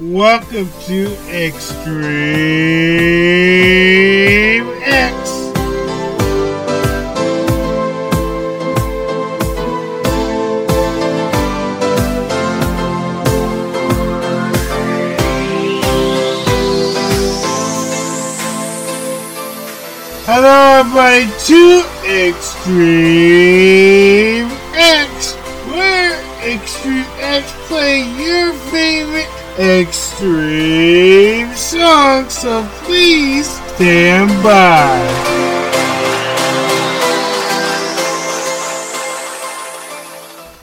[0.00, 1.86] Welcome to Extreme
[4.82, 5.52] X.
[20.26, 21.84] Hello, everybody, to
[22.28, 22.90] Extreme
[24.74, 25.34] X,
[25.70, 28.13] where Extreme X play your favorite
[29.58, 32.32] extreme songs.
[32.32, 34.98] So please stand by.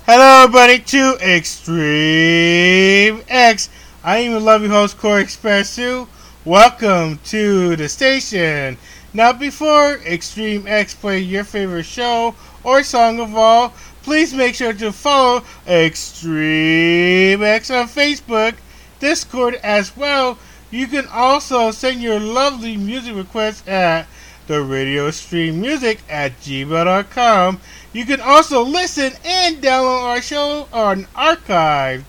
[0.06, 3.70] Hello, everybody, to Extreme X.
[4.04, 6.06] I am your lovely host, Corey Express 2.
[6.44, 8.78] Welcome to the station.
[9.14, 13.74] Now, before Extreme X play your favorite show or song of all,
[14.04, 18.56] please make sure to follow Extreme X on Facebook,
[19.02, 20.38] Discord as well.
[20.70, 24.08] You can also send your lovely music requests at
[24.48, 27.60] the radio stream music at gmail.com.
[27.92, 32.08] You can also listen and download our show on archive.org.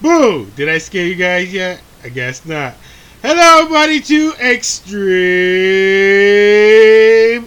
[0.00, 0.46] Boo!
[0.54, 1.80] Did I scare you guys yet?
[2.04, 2.74] I guess not.
[3.22, 5.02] Hello, everybody, to Extreme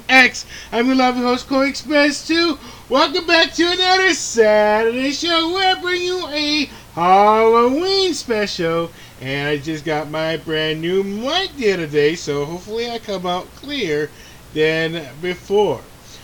[0.08, 0.46] X.
[0.72, 2.58] I'm your lovely host, Corey Express 2.
[2.88, 8.90] Welcome back to another Saturday show where I bring you a Halloween special.
[9.20, 13.26] And I just got my brand new mic the other day, so hopefully I come
[13.26, 14.10] out clear
[14.54, 15.82] than before.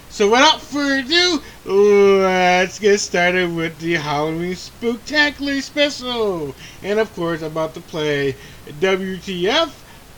[0.10, 6.56] So without further ado, let's get started with the Halloween Spooktacular special.
[6.84, 8.36] And of course, I'm about to play
[8.80, 9.72] WTF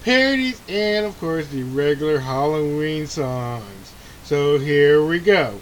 [0.03, 3.93] parodies and of course the regular Halloween songs.
[4.23, 5.57] So here we go.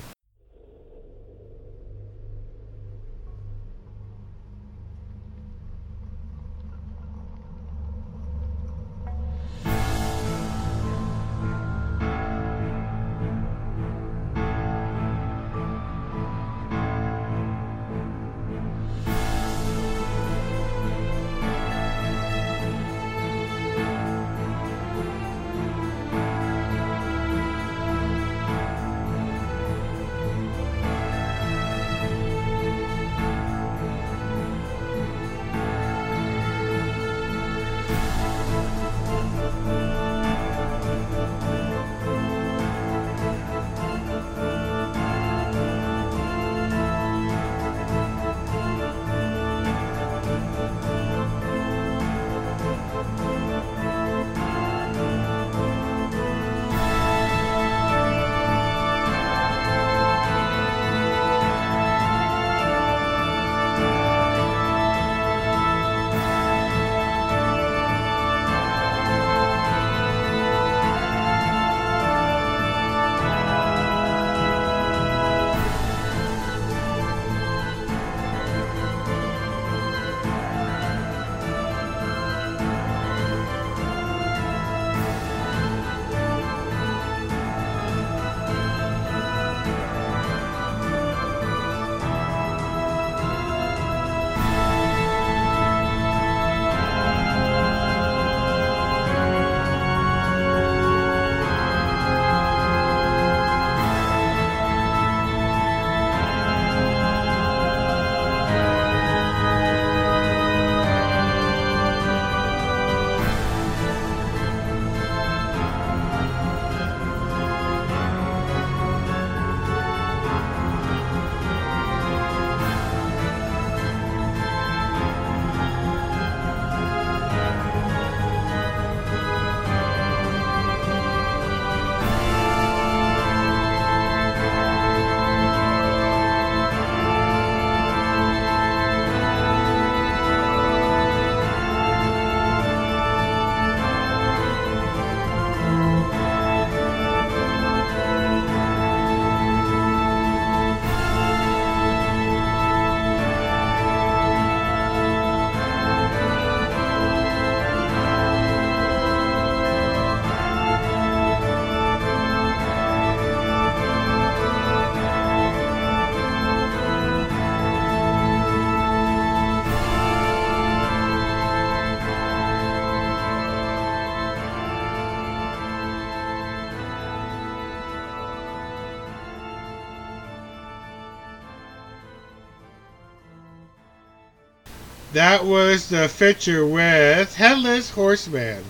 [185.14, 188.64] That was the feature with Headless Horseman.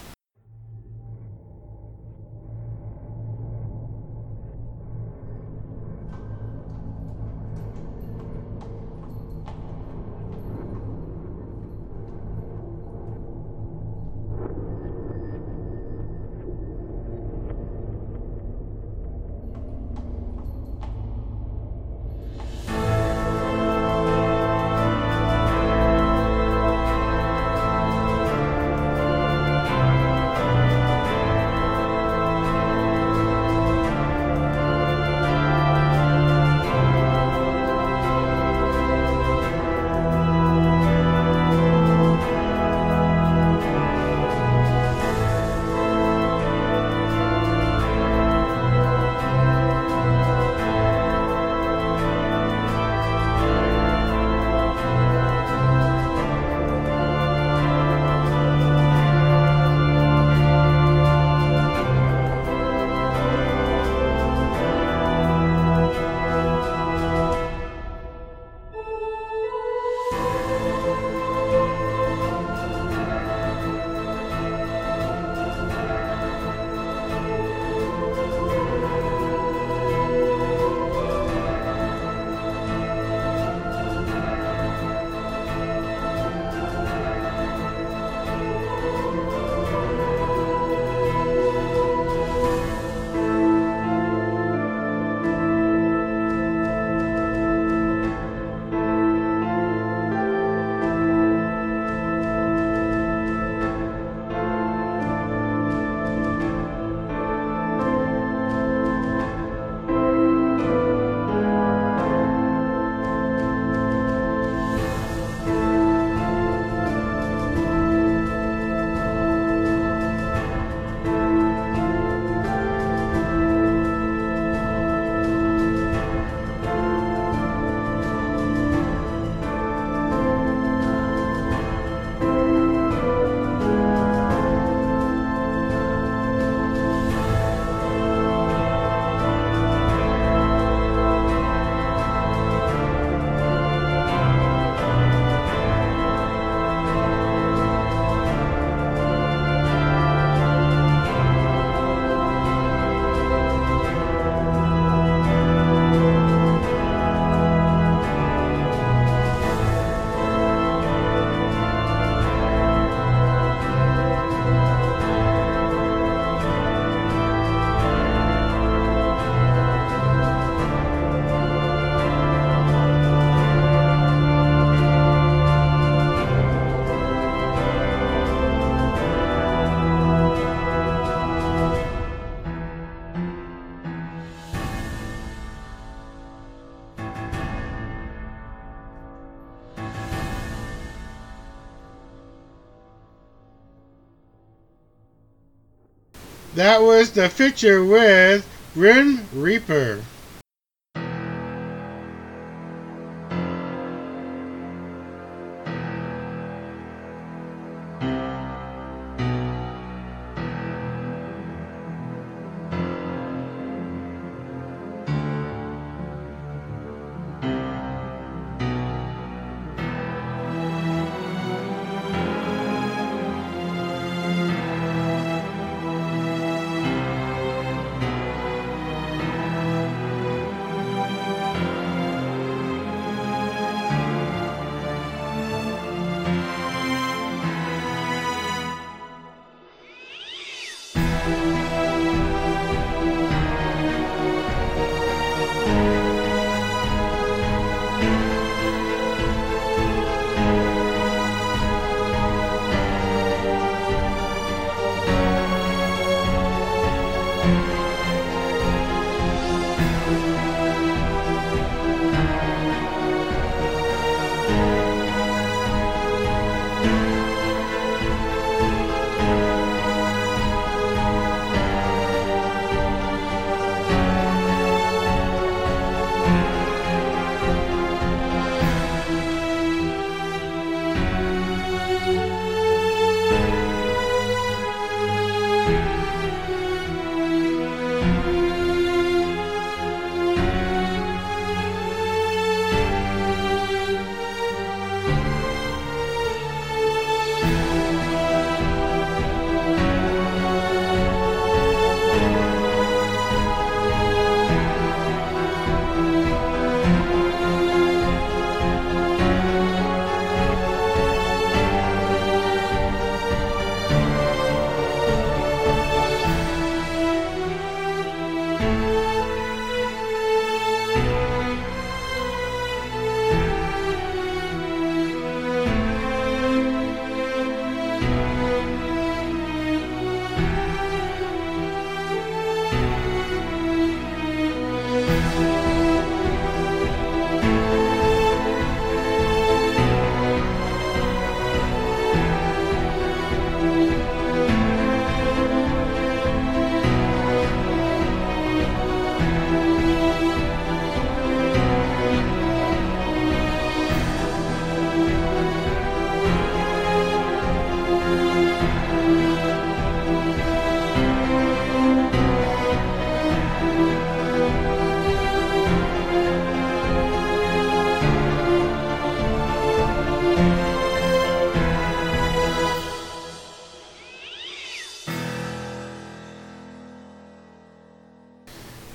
[196.62, 200.04] That was the feature with Grim Reaper.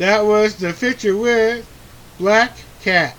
[0.07, 1.69] That was the feature with
[2.21, 3.17] Black Cat.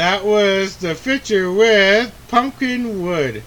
[0.00, 3.42] That was the feature with Pumpkin Wood.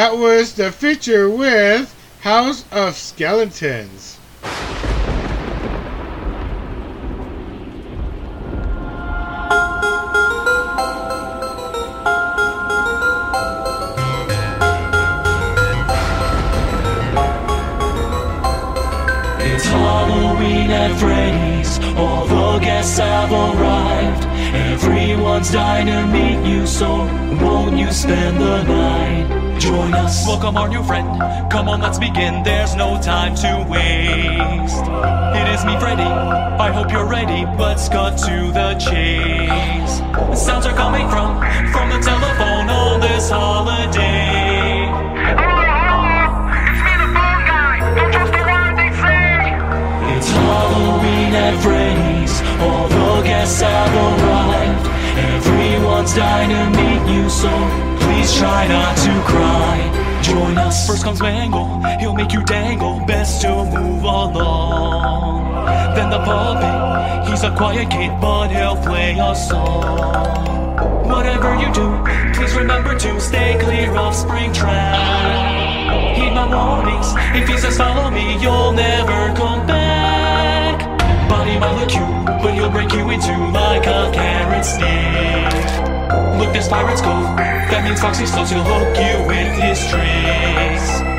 [0.00, 4.16] That was the feature with House of Skeletons.
[19.38, 21.78] It's Halloween at Freddy's.
[21.98, 24.24] All the guests have arrived.
[24.54, 27.04] Everyone's dying to meet you, so
[27.42, 29.39] won't you spend the night?
[29.60, 30.26] Join us.
[30.26, 31.06] Welcome our new friend.
[31.52, 32.42] Come on, let's begin.
[32.42, 34.84] There's no time to waste.
[35.36, 36.02] It is me, Freddy.
[36.02, 37.44] I hope you're ready.
[37.58, 40.00] Let's cut to the chase.
[40.32, 41.36] Sounds are coming from
[41.72, 44.88] from the telephone on this holiday.
[45.28, 47.76] It's me, the phone guy.
[47.94, 49.60] Don't trust a word they say.
[50.16, 52.40] It's Halloween at Freddy's.
[52.64, 54.86] All the guests have arrived.
[55.36, 60.20] Everyone's dying to meet you, so please try not to cry.
[60.22, 60.86] Join us.
[60.86, 63.04] First comes Mangle, he'll make you dangle.
[63.06, 65.94] Best to move along.
[65.94, 71.08] Then the puppet, he's a quiet kid, but he'll play a song.
[71.08, 71.88] Whatever you do,
[72.34, 76.16] please remember to stay clear of Springtrap.
[76.16, 80.78] Heed my warnings, if he says follow me, you'll never come back.
[81.28, 85.89] Bonnie might look cute, but he'll break you into like a carrot stick.
[86.38, 87.36] Look, there's Pirates Cove.
[87.36, 91.10] That means Foxy Slows, he'll hook you with his tricks.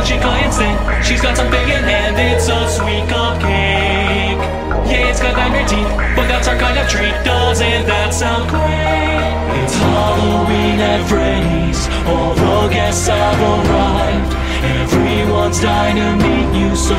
[0.00, 0.76] What she clients in.
[1.02, 4.38] She's got something in hand, it's a sweet cupcake.
[4.86, 7.12] Yeah, it's got nine teeth, but that's our kind of treat.
[7.24, 9.60] Doesn't that sound great?
[9.60, 11.88] It's Halloween at Freddy's.
[12.06, 14.32] All the guests have arrived.
[14.62, 16.96] Everyone's dying to meet you, so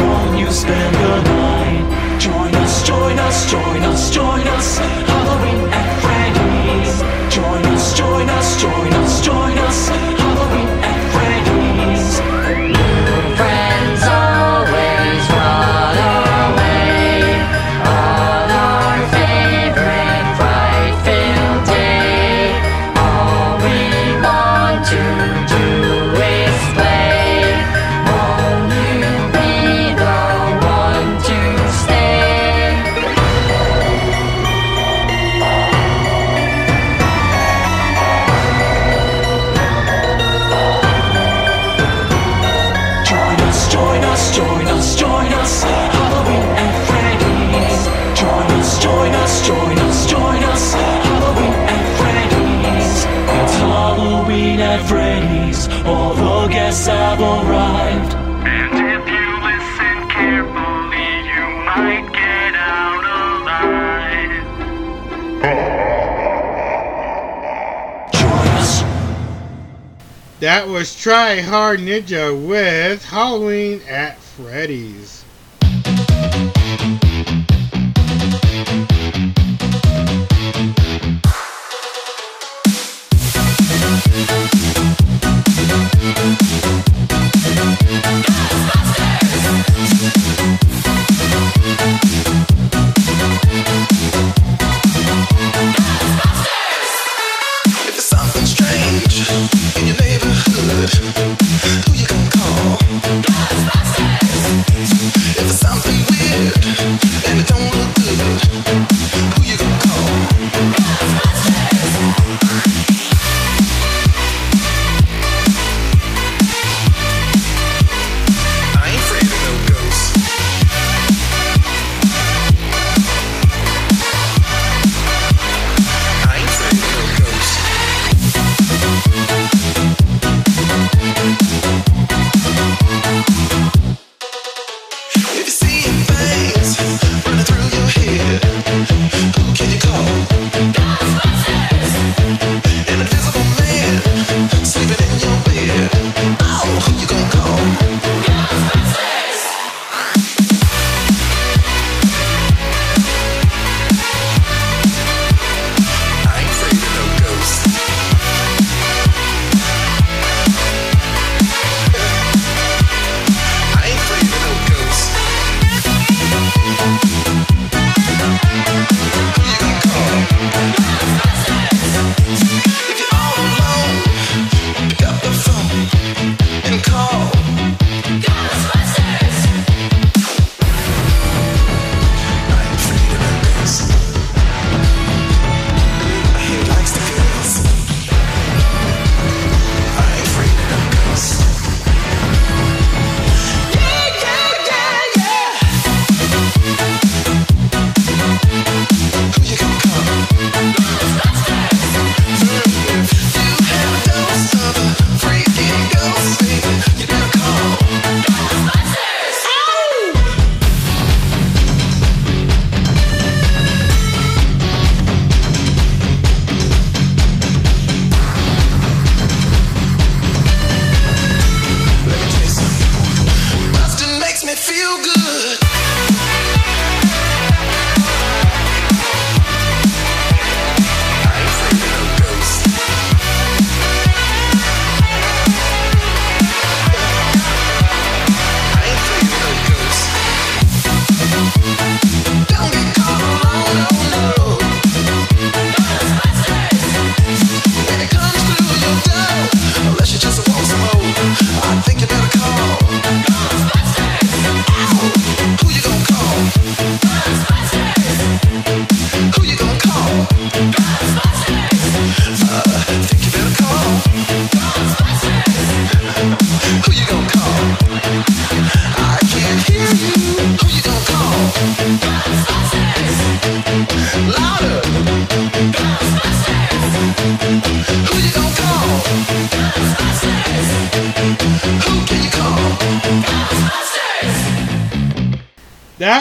[0.00, 2.18] won't you spend the night?
[2.18, 4.78] Join us, join us, join us, join us.
[4.78, 5.89] Halloween at
[7.80, 10.09] us, join us, join us, join us.
[70.70, 75.19] Was Try Hard Ninja with Halloween at Freddy's.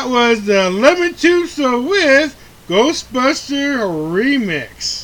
[0.10, 1.48] was the Lemon Tube
[1.88, 2.36] with
[2.68, 3.80] Ghostbuster
[4.12, 4.99] Remix.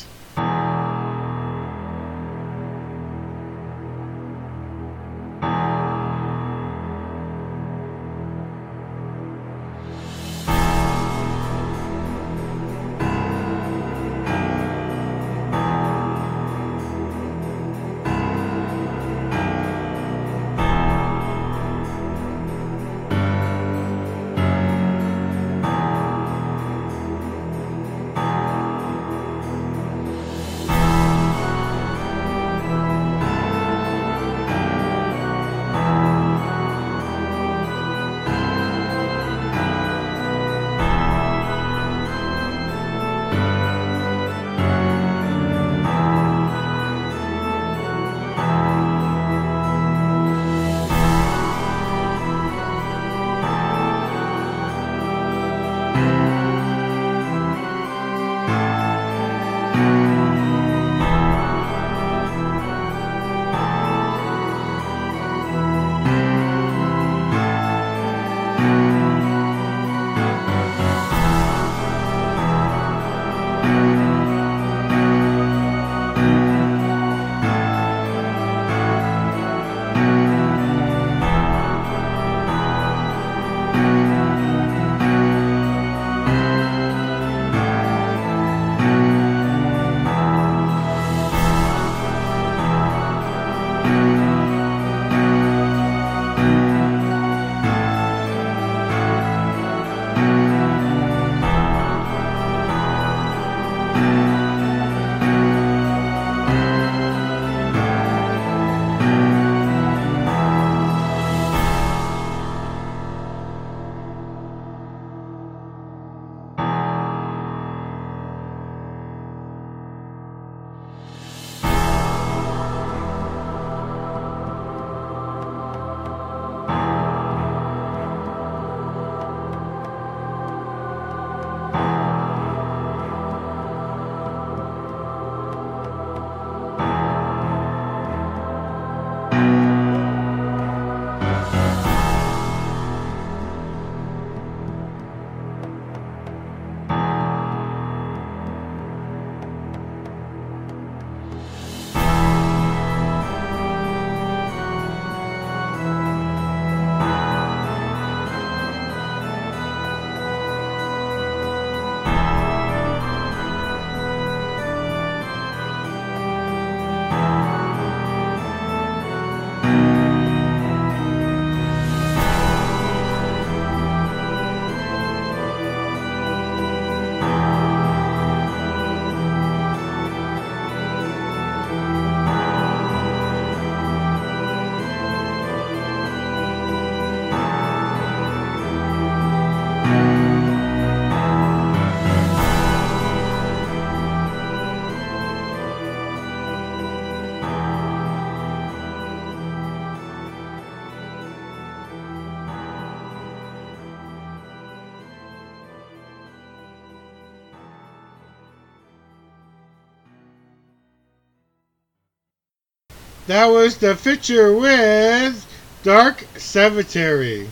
[213.26, 215.44] That was the feature with
[215.82, 217.48] Dark Cemetery.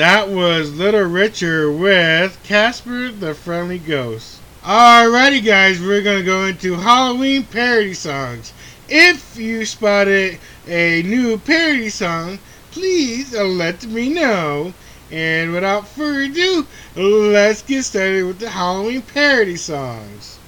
[0.00, 4.38] That was Little Richard with Casper the Friendly Ghost.
[4.64, 8.54] Alrighty, guys, we're gonna go into Halloween parody songs.
[8.88, 12.38] If you spotted a new parody song,
[12.70, 14.72] please uh, let me know.
[15.10, 20.38] And without further ado, let's get started with the Halloween parody songs.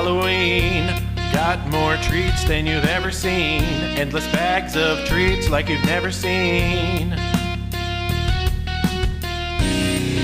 [0.00, 0.86] Halloween.
[1.30, 3.62] Got more treats than you've ever seen.
[4.00, 7.10] Endless bags of treats like you've never seen.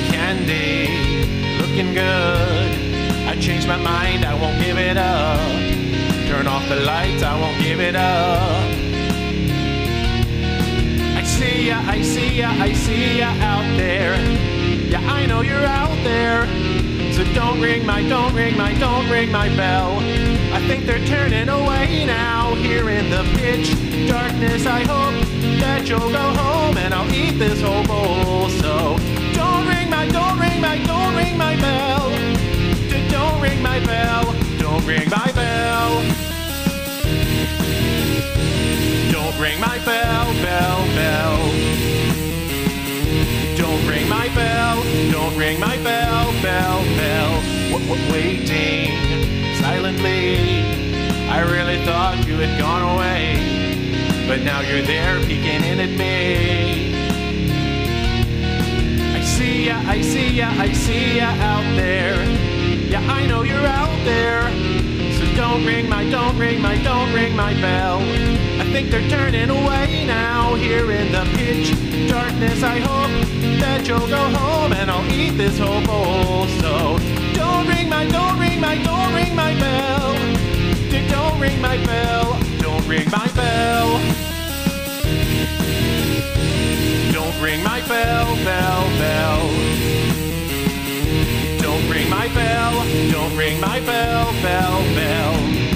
[0.09, 0.89] Candy,
[1.61, 3.29] looking good.
[3.29, 5.39] I changed my mind, I won't give it up.
[6.27, 8.71] Turn off the lights, I won't give it up.
[11.19, 14.17] I see ya, I see ya, I see ya out there.
[14.89, 16.65] Yeah, I know you're out there.
[17.16, 19.98] So don't ring my, don't ring my, don't ring my bell.
[20.52, 23.70] I think they're turning away now here in the pitch
[24.07, 24.66] darkness.
[24.66, 25.14] I hope
[25.61, 28.50] that you'll go home and I'll eat this whole bowl.
[28.50, 28.98] So
[29.33, 32.11] don't ring my, don't ring my, don't ring my bell.
[32.90, 34.24] D- Don't ring my bell.
[34.59, 36.02] Don't ring my bell.
[39.11, 41.65] Don't ring my bell, bell, bell.
[44.07, 47.42] Ring my bell, don't ring my bell, bell, bell.
[47.73, 48.92] W- w- waiting
[49.57, 50.62] silently.
[51.29, 53.35] I really thought you had gone away,
[54.29, 56.95] but now you're there peeking in at me.
[59.16, 62.23] I see ya, I see ya, I see ya out there.
[62.88, 64.42] Yeah, I know you're out there.
[65.19, 67.99] So don't ring my, don't ring my, don't ring my bell.
[68.61, 71.75] I think they're turning away now here in the pitch
[72.09, 72.62] darkness.
[72.62, 76.47] I hope that you'll go home and I'll eat this whole bowl.
[76.61, 76.99] So
[77.35, 80.14] don't ring my, don't ring my, don't ring my bell.
[81.09, 84.01] Don't ring my bell, don't ring my bell.
[87.12, 89.40] Don't ring my bell, bell, bell.
[91.61, 92.73] Don't ring my bell,
[93.11, 95.76] don't ring my bell, bell, bell.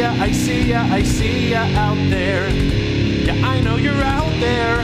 [0.00, 2.48] Ya, I see ya, I see ya out there.
[2.48, 4.82] Yeah, I know you're out there.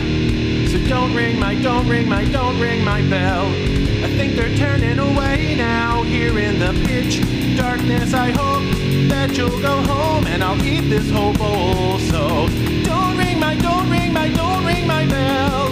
[0.68, 3.46] So don't ring my, don't ring my, don't ring my bell.
[4.05, 7.14] I think they're turning away now here in the pitch
[7.57, 8.12] darkness.
[8.12, 8.64] I hope
[9.09, 11.98] that you'll go home and I'll eat this whole bowl.
[11.98, 12.48] So
[12.85, 15.65] don't ring my, don't ring my, don't ring my bell.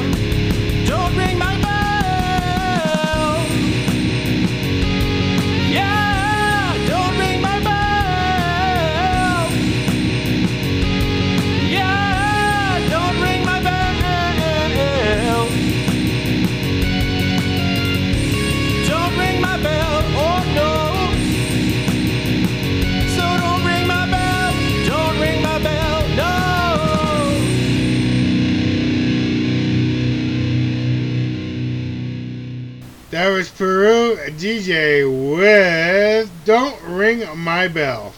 [34.45, 38.13] DJ with Don't Ring My Bell.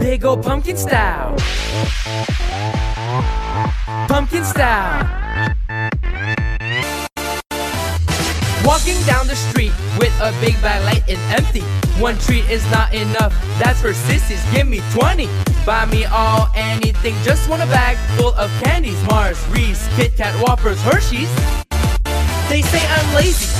[0.00, 1.36] Big ol' pumpkin style.
[4.08, 5.06] Pumpkin style.
[8.64, 11.62] Walking down the street with a big bag light and empty.
[12.02, 14.42] One treat is not enough, that's for sissies.
[14.52, 15.28] Give me 20.
[15.68, 18.96] Buy me all anything, just want a bag full of candies.
[19.04, 21.28] Mars, Reese, Kit Kat, Whoppers, Hershey's.
[22.48, 23.52] They say I'm lazy.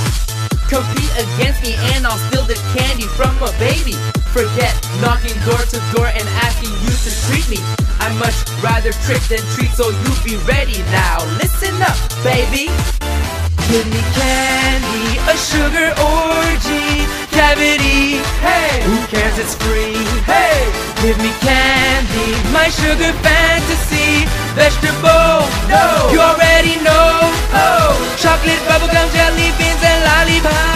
[0.73, 3.93] Compete against me and I'll steal the candy from a baby.
[4.33, 4.73] Forget
[5.05, 7.61] knocking door to door and asking you to treat me.
[8.01, 8.33] I much
[8.65, 11.21] rather trick than treat, so you be ready now.
[11.37, 11.93] Listen up,
[12.25, 12.73] baby.
[13.69, 17.05] Give me candy, a sugar orgy,
[17.39, 18.19] cavity.
[18.43, 19.39] Hey, who cares?
[19.39, 19.95] It's free.
[20.27, 20.59] Hey,
[21.01, 24.27] give me candy, my sugar fantasy,
[24.59, 25.47] vegetable.
[25.71, 27.07] No, you already know.
[27.63, 30.67] Oh, chocolate, bubblegum, jelly beans, and lollipop.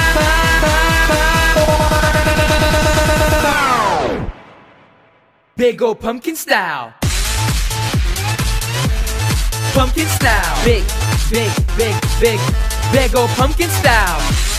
[5.55, 6.93] Big old pumpkin style.
[9.75, 10.55] Pumpkin style.
[10.65, 10.83] Big,
[11.29, 12.39] big, big, big,
[12.91, 14.52] big old pumpkin style.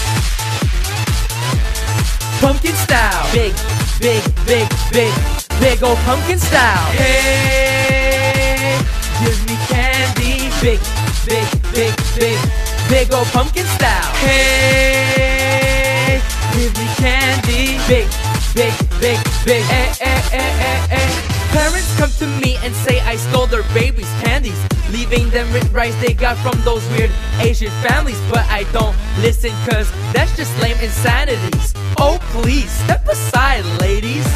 [2.40, 3.26] Pumpkin style.
[3.32, 3.54] Big,
[4.00, 5.12] big, big, big,
[5.60, 6.90] big ol' pumpkin style.
[6.92, 8.78] Hey,
[9.20, 10.50] give me candy.
[10.60, 10.80] Big,
[11.26, 12.38] big, big, big,
[12.88, 14.14] big ol' pumpkin style.
[14.16, 15.20] Hey,
[16.54, 18.08] give me candy, big,
[18.54, 19.62] big, big, big.
[19.64, 21.33] Hey, hey, hey, hey, hey.
[21.54, 24.58] Parents come to me and say I stole their babies' candies,
[24.90, 28.18] leaving them with rice they got from those weird Asian families.
[28.28, 31.72] But I don't listen, cause that's just lame insanities.
[31.96, 34.26] Oh, please, step aside, ladies.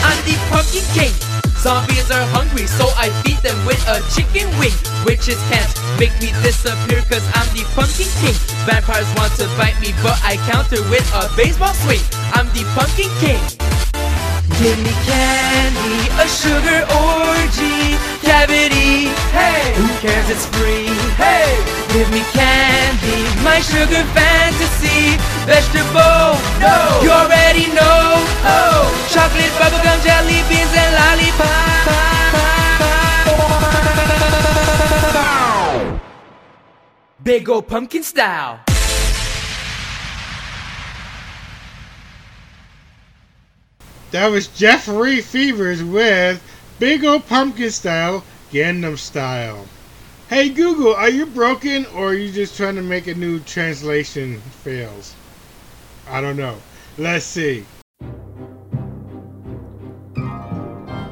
[0.00, 1.12] I'm the pumpkin king.
[1.60, 4.72] Zombies are hungry, so I feed them with a chicken wing.
[5.04, 5.68] Witches can't
[6.00, 8.36] make me disappear, cause I'm the pumpkin king.
[8.64, 12.00] Vampires want to bite me, but I counter with a baseball swing.
[12.32, 13.89] I'm the pumpkin king.
[14.60, 19.08] Give me candy, a sugar orgy, cavity.
[19.32, 20.28] Hey, who cares?
[20.28, 20.92] It's free.
[21.16, 21.48] Hey,
[21.94, 25.16] give me candy, my sugar fantasy.
[25.48, 28.20] Vegetable, no, you already know.
[28.44, 31.70] Oh, chocolate, bubblegum, jelly beans, and lollipop.
[37.22, 38.60] Big old pumpkin style.
[44.10, 46.42] That was Jeffrey Fevers with
[46.80, 49.66] Big Ol' Pumpkin Style, Gangnam Style.
[50.28, 54.40] Hey Google, are you broken or are you just trying to make a new translation
[54.64, 55.14] fails?
[56.08, 56.56] I don't know.
[56.98, 57.64] Let's see.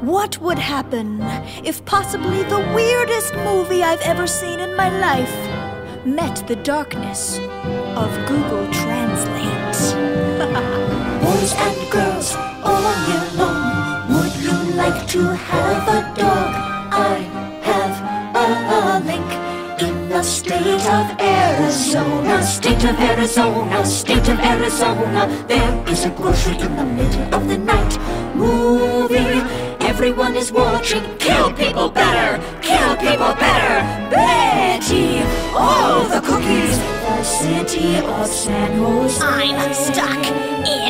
[0.00, 1.20] What would happen
[1.64, 8.26] if possibly the weirdest movie I've ever seen in my life met the darkness of
[8.26, 10.74] Google Translate?
[11.38, 12.34] Boys and girls,
[12.64, 16.50] all year long, would you like to have a dog?
[16.90, 17.14] I
[17.62, 17.94] have
[18.34, 19.30] a link
[19.80, 25.44] in the state of Arizona, state of Arizona, state of Arizona.
[25.46, 27.96] There is a grocery in the middle of the night
[28.34, 29.40] movie.
[29.86, 31.04] Everyone is watching.
[31.18, 32.42] Kill people better.
[32.62, 33.78] Kill people better.
[34.10, 35.22] Betty,
[35.54, 36.78] all the cookies.
[37.18, 39.24] The city of San Jose.
[39.24, 40.26] I'm stuck
[40.66, 40.87] in.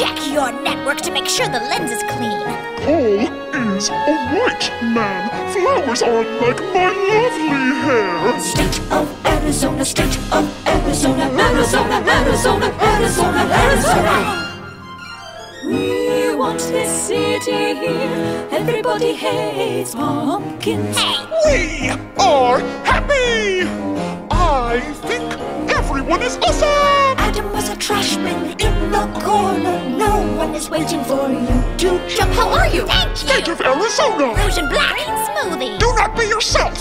[0.00, 2.40] Check your network to make sure the lens is clean.
[2.88, 5.28] All is alright, ma'am.
[5.52, 7.48] Flowers are like my lovely
[7.84, 8.40] hair.
[8.40, 14.16] State of Arizona, state of Arizona, Arizona, Arizona, Arizona, Arizona.
[15.66, 18.48] We want this city here.
[18.52, 20.96] Everybody hates pumpkins.
[21.44, 23.68] We are happy.
[24.30, 25.59] I think
[26.10, 26.68] everyone is awesome.
[27.18, 29.78] Adam was a trash bin in the corner.
[29.90, 31.46] No one is waiting for you
[31.78, 32.32] to jump.
[32.32, 32.86] How are you?
[32.86, 33.16] Thank you.
[33.16, 33.52] State you.
[33.52, 34.34] of Arizona.
[34.34, 35.78] Rouge and black smoothie.
[35.78, 36.74] Do not be yourself.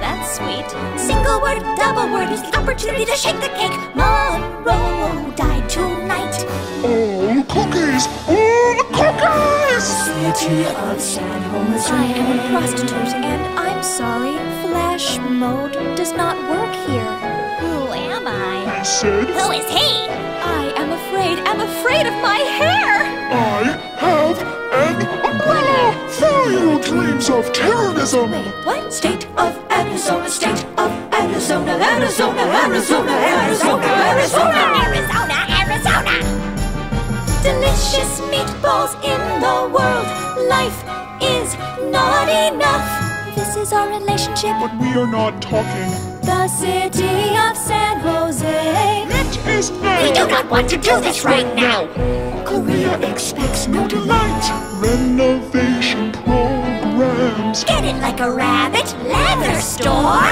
[0.00, 0.68] That's sweet.
[0.98, 3.76] Single word, double word is the opportunity to shake the cake.
[3.94, 6.36] Monroe died tonight.
[6.84, 8.06] All cookies.
[8.28, 9.84] All cookies.
[10.06, 11.92] City of San Jose.
[11.92, 17.45] I am a prostitute, and I'm sorry, flash mode does not work here.
[17.58, 18.80] Who am I?
[18.80, 20.08] I said Who is he?
[20.08, 23.06] I am afraid, am afraid of my hair!
[23.32, 23.64] I
[23.96, 24.38] have
[24.72, 26.08] an umbrella.
[26.20, 28.30] Vile dreams of terrorism.
[28.64, 28.92] What?
[28.92, 34.60] State of Arizona, state of Arizona, Arizona, Arizona, Arizona, Arizona.
[34.84, 36.14] Arizona, Arizona.
[37.42, 40.08] Delicious meatballs in the world.
[40.48, 40.80] Life
[41.22, 41.54] is
[41.90, 42.95] not enough.
[43.66, 44.54] Is our relationship.
[44.60, 45.90] But we are not talking.
[46.22, 49.02] The city of San Jose.
[49.08, 50.02] It is now.
[50.04, 51.88] We do not want to do this right now.
[52.44, 54.46] Korea expects no delight.
[54.80, 57.64] Renovation programs.
[57.64, 60.30] Get it like a rabbit leather store.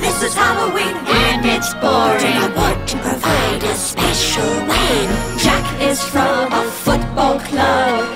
[0.00, 2.32] This is Halloween and it's boring.
[2.32, 5.38] I want to provide a special win.
[5.38, 8.09] Jack is from a football club.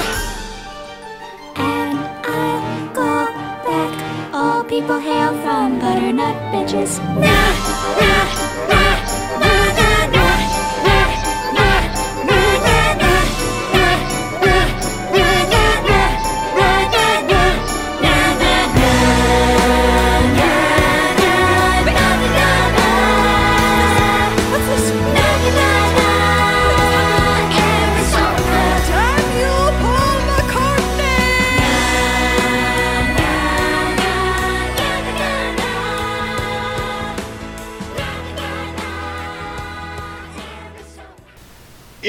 [1.55, 3.25] And I'll go
[3.65, 4.34] back.
[4.34, 6.99] All people hail from butternut bitches.
[7.19, 7.53] Na,
[7.99, 8.42] na,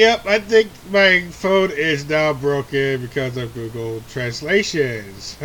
[0.05, 5.35] Yep, I think my phone is now broken because of Google Translations.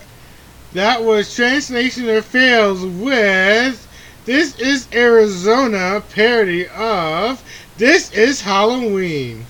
[0.72, 3.88] that was Translation or Fails with
[4.24, 7.42] This is Arizona parody of
[7.76, 9.44] This is Halloween.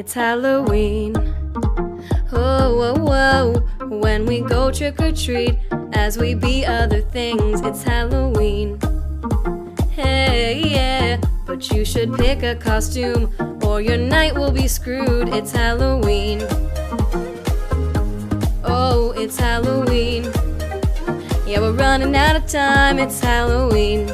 [0.00, 1.14] It's Halloween.
[2.32, 3.86] Oh, whoa, whoa.
[3.86, 5.58] When we go trick or treat,
[5.92, 8.80] as we be other things, it's Halloween.
[9.90, 11.20] Hey, yeah.
[11.44, 13.30] But you should pick a costume,
[13.62, 15.34] or your night will be screwed.
[15.34, 16.46] It's Halloween.
[18.64, 20.24] Oh, it's Halloween.
[21.46, 22.98] Yeah, we're running out of time.
[22.98, 24.08] It's Halloween.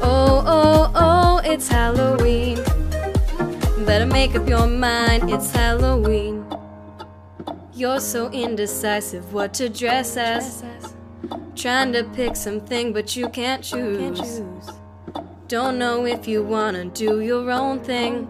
[0.00, 2.64] Oh, oh, oh, it's Halloween.
[3.86, 6.46] Better make up your mind, it's Halloween.
[7.74, 10.64] You're so indecisive what to dress as.
[11.54, 14.40] Trying to pick something, but you can't choose.
[15.48, 18.26] Don't know if you wanna do your own thing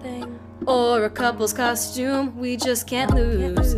[0.66, 2.38] or a couple's costume.
[2.38, 3.74] We just can't lose.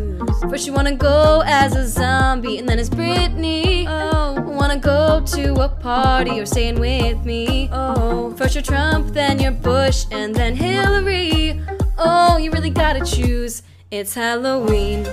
[0.49, 3.85] First, you wanna go as a zombie, and then it's Britney.
[3.87, 7.69] Oh, wanna go to a party or staying with me.
[7.71, 11.61] Oh, first you're Trump, then you're Bush, and then Hillary.
[11.97, 13.63] Oh, you really gotta choose.
[13.91, 15.07] It's Halloween.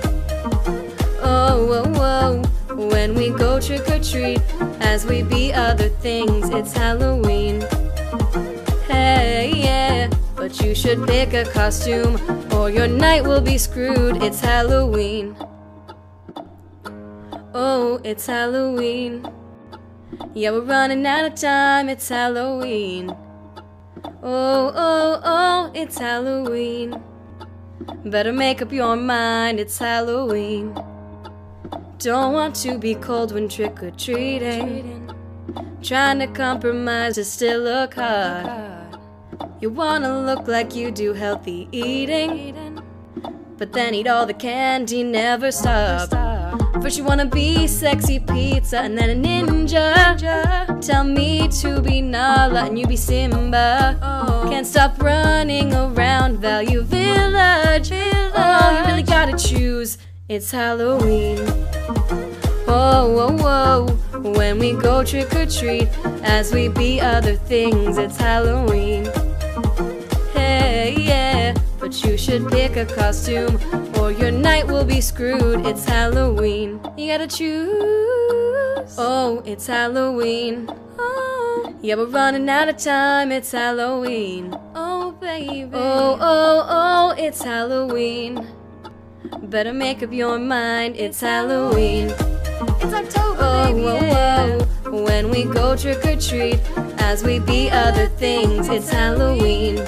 [1.21, 2.41] Oh, whoa, whoa.
[2.75, 4.41] When we go trick or treat,
[4.81, 7.63] as we be other things, it's Halloween.
[10.45, 12.21] But you should pick a costume,
[12.53, 14.21] or your night will be screwed.
[14.21, 15.35] It's Halloween.
[17.55, 19.27] Oh, it's Halloween.
[20.35, 21.89] Yeah, we're running out of time.
[21.89, 23.09] It's Halloween.
[24.21, 27.01] Oh, oh, oh, it's Halloween.
[28.05, 29.59] Better make up your mind.
[29.59, 30.75] It's Halloween.
[31.97, 35.11] Don't want to be cold when trick or treating.
[35.81, 38.74] Trying to compromise to still look hot.
[39.65, 42.55] You wanna look like you do healthy eating,
[43.57, 46.11] but then eat all the candy, never stop.
[46.83, 50.85] First, you wanna be sexy pizza and then a ninja.
[50.85, 53.97] Tell me to be Nala and you be Simba.
[54.51, 57.89] Can't stop running around Value Village.
[57.91, 59.97] Oh, you really gotta choose.
[60.29, 61.39] It's Halloween.
[62.67, 64.31] Whoa, whoa, whoa.
[64.37, 65.89] When we go trick or treat,
[66.21, 69.09] as we be other things, it's Halloween.
[71.85, 71.91] Yeah.
[71.91, 73.59] But you should pick a costume,
[73.99, 75.65] or your night will be screwed.
[75.67, 76.79] It's Halloween.
[76.97, 78.95] You gotta choose.
[78.97, 80.67] Oh, it's Halloween.
[80.97, 83.31] Oh, yeah, we're running out of time.
[83.31, 84.57] It's Halloween.
[84.73, 85.69] Oh, baby.
[85.73, 88.47] Oh, oh, oh, it's Halloween.
[89.43, 90.95] Better make up your mind.
[90.95, 92.07] It's Halloween.
[92.81, 93.83] It's October, oh, baby.
[93.83, 95.03] Whoa, whoa.
[95.03, 96.59] When we go trick or treat,
[96.97, 99.85] as we be other things, it's Halloween.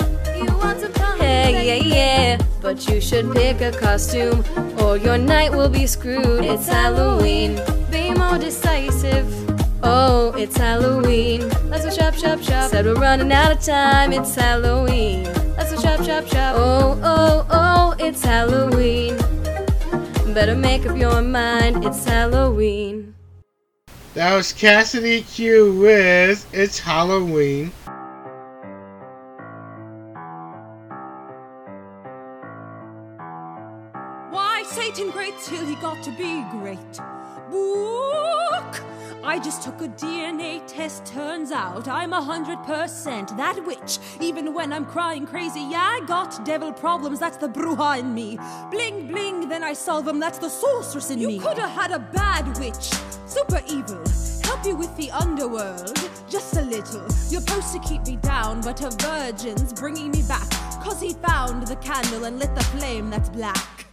[1.48, 2.38] Hey, yeah, yeah.
[2.62, 4.44] But you should pick a costume,
[4.82, 6.44] or your night will be screwed.
[6.44, 7.62] It's Halloween.
[7.90, 9.26] Be more decisive.
[9.82, 11.48] Oh, it's Halloween.
[11.70, 12.70] Let's go shop, shop, shop.
[12.70, 14.12] Said we're running out of time.
[14.12, 15.24] It's Halloween.
[15.56, 16.56] Let's go shop, shop, shop.
[16.58, 19.16] Oh, oh, oh, it's Halloween.
[20.34, 21.86] Better make up your mind.
[21.86, 23.16] It's Halloween.
[24.16, 27.72] That was Cassidy Q with It's Halloween.
[37.58, 38.84] Book!
[39.24, 44.00] I just took a DNA test, turns out I'm a hundred percent that witch.
[44.22, 48.38] Even when I'm crying crazy, yeah, I got devil problems, that's the bruja in me.
[48.72, 51.36] Bling bling, then I solve them, that's the sorceress in me.
[51.36, 52.92] You could have had a bad witch,
[53.26, 54.04] super evil.
[54.44, 55.98] Help you with the underworld,
[56.30, 57.06] just a little.
[57.30, 60.50] You're supposed to keep me down, but a virgin's bringing me back.
[60.82, 63.87] Cause he found the candle and lit the flame that's black.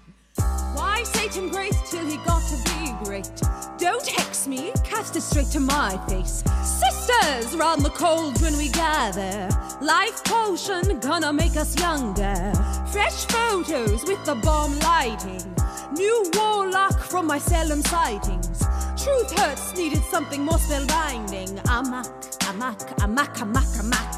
[0.74, 3.30] Why Satan great till he got to be great?
[3.78, 6.42] Don't hex me, cast it straight to my face.
[6.62, 9.48] Sisters, round the cold when we gather.
[9.80, 12.52] Life potion gonna make us younger.
[12.90, 15.54] Fresh photos with the bomb lighting.
[15.92, 18.64] New warlock from my Salem sightings.
[19.02, 21.60] Truth hurts needed something more spellbinding.
[21.68, 22.06] Amok,
[22.48, 24.14] amok, amok, amok, amok.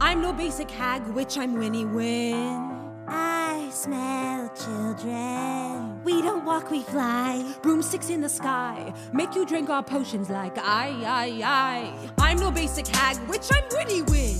[0.00, 2.77] I'm no basic hag, which I'm Winnie Win.
[3.10, 6.02] I smell children.
[6.04, 7.44] We don't walk, we fly.
[7.62, 8.92] Broomsticks in the sky.
[9.12, 12.10] Make you drink our potions like I, I, I.
[12.18, 14.36] I'm no basic hag, which I'm Winnie Win.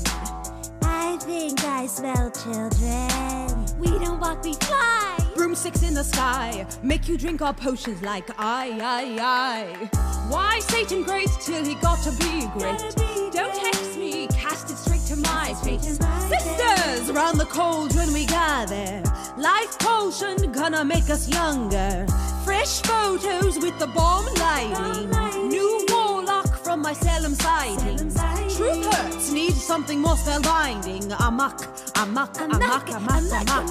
[0.83, 3.79] I think I smell children.
[3.79, 5.19] We don't walk, we fly.
[5.35, 6.66] Broomsticks in the sky.
[6.83, 9.89] Make you drink our potions like I, I, I.
[10.29, 12.79] Why Satan great till he got to be great?
[13.33, 13.88] Don't hex
[14.39, 15.99] cast it straight to my face.
[16.32, 19.03] Sisters, round the cold when we gather.
[19.36, 22.07] Life potion gonna make us younger.
[22.45, 25.11] Fresh photos with the bomb lighting.
[25.49, 28.14] New warlock from my Salem sightings.
[28.57, 29.32] truth hurts.
[29.32, 31.05] Need something more spellbinding.
[31.26, 31.59] Amok,
[31.97, 33.68] amok, amok, amok, amok.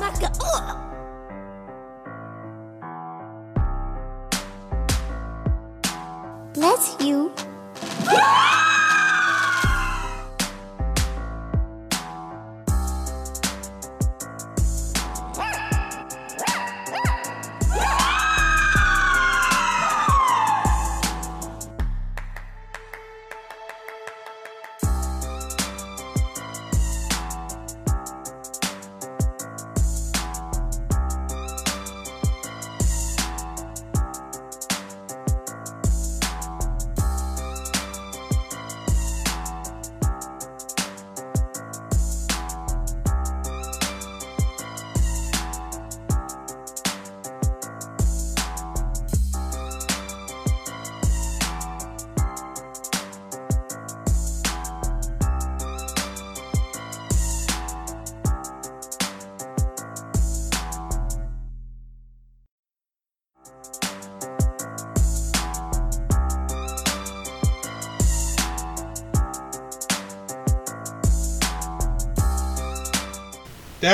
[6.54, 7.32] Bless you.
[8.10, 8.67] Ah!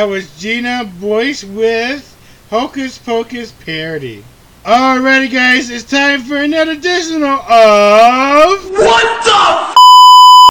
[0.03, 2.13] That was Gina Boyce with
[2.49, 4.25] Hocus Pocus parody.
[4.65, 7.39] Alrighty, guys, it's time for another edition of
[8.69, 9.77] What the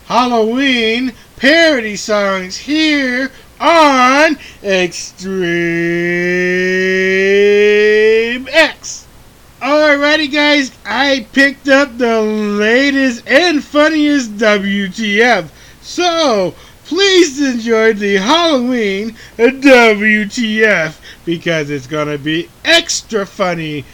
[0.07, 3.31] Halloween parody songs here
[3.61, 5.29] on Extreme
[8.49, 9.07] X.
[9.61, 15.51] Alrighty, guys, I picked up the latest and funniest WTF.
[15.83, 16.55] So,
[16.93, 23.86] please enjoy the Halloween WTF because it's gonna be extra funny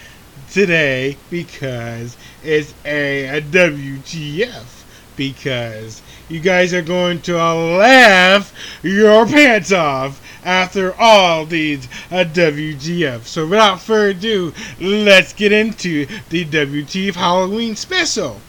[0.51, 4.83] today because it's a, a WTF
[5.15, 13.23] because you guys are going to laugh your pants off after all these uh, WGF.
[13.23, 18.41] So without further ado, let's get into the WTF Halloween special.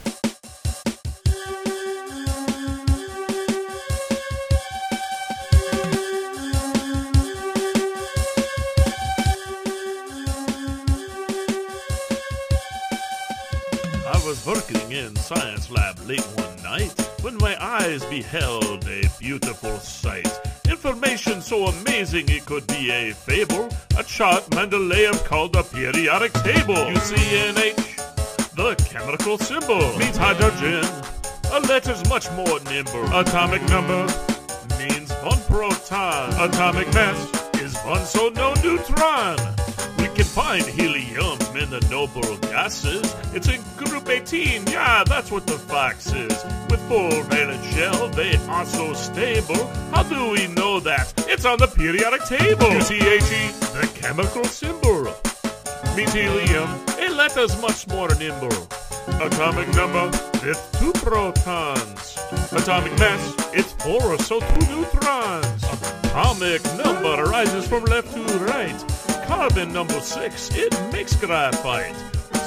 [14.11, 16.91] I was working in science lab late one night
[17.21, 20.27] when my eyes beheld a beautiful sight.
[20.69, 23.69] Information so amazing it could be a fable.
[23.97, 26.89] A chart Mendeleev called a periodic table.
[26.89, 30.83] You see, UCNH, the chemical symbol, means hydrogen.
[31.53, 33.05] A letter's much more nimble.
[33.17, 34.03] Atomic number
[34.77, 36.33] means one proton.
[36.49, 39.37] Atomic mass is one so no neutron.
[40.01, 43.15] We can find helium in the noble gases.
[43.35, 46.43] It's in group 18, yeah, that's what the fox is.
[46.71, 49.67] With full valence shell, they are so stable.
[49.93, 51.13] How do we know that?
[51.27, 52.65] It's on the periodic table.
[52.65, 53.43] UCHE,
[53.79, 55.13] the chemical symbol.
[55.95, 58.67] Means helium, a letter's much more nimble.
[59.21, 60.09] Atomic number,
[60.41, 62.17] it's two protons.
[62.51, 65.63] Atomic mass, it's four, so two neutrons.
[66.05, 69.10] Atomic number rises from left to right.
[69.25, 71.95] Carbon number six, it makes graphite.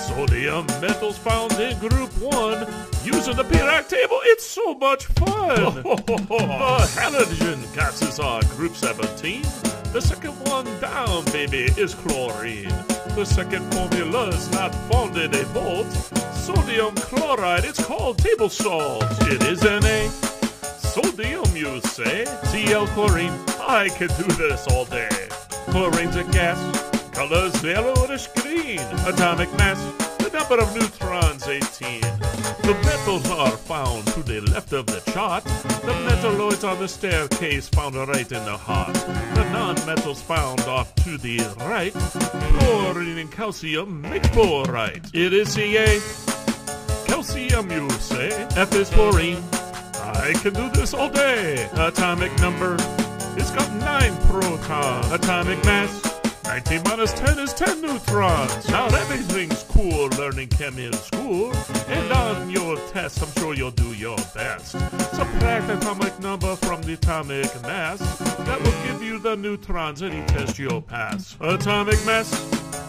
[0.07, 2.67] Sodium metals found in group one.
[3.05, 5.57] Using the periodic table, it's so much fun.
[5.83, 9.43] the halogen gases are group 17.
[9.93, 12.69] The second one down, baby, is chlorine.
[13.15, 15.91] The second formula is not found in a vault.
[16.35, 19.05] Sodium chloride, it's called table salt.
[19.23, 20.09] It is Na.
[20.79, 22.25] Sodium, you say?
[22.45, 25.09] Cl chlorine, I can do this all day.
[25.75, 28.79] A gas, colors yellow yellowish green.
[29.09, 29.83] Atomic mass,
[30.19, 32.01] the number of neutrons 18.
[32.63, 35.43] The metals are found to the left of the chart.
[35.43, 38.95] The metalloids on the staircase found right in the heart.
[38.95, 41.93] The non-metals found off to the right.
[41.93, 45.13] Chlorine and calcium make borite.
[45.13, 45.99] It is Ca.
[47.05, 48.31] Calcium, you say?
[48.55, 49.43] F is fluorine.
[49.95, 51.69] I can do this all day.
[51.75, 52.77] Atomic number.
[53.37, 55.13] It's got 9 protons.
[55.13, 56.15] Atomic mass.
[56.45, 58.69] 19 minus 10 is 10 neutrons.
[58.69, 61.53] Now everything's cool learning chem in school.
[61.89, 64.73] And on your test, I'm sure you'll do your best.
[65.17, 67.99] Subtract atomic number from the atomic mass.
[68.19, 71.37] That will give you the neutrons any test you'll pass.
[71.41, 72.31] Atomic mass.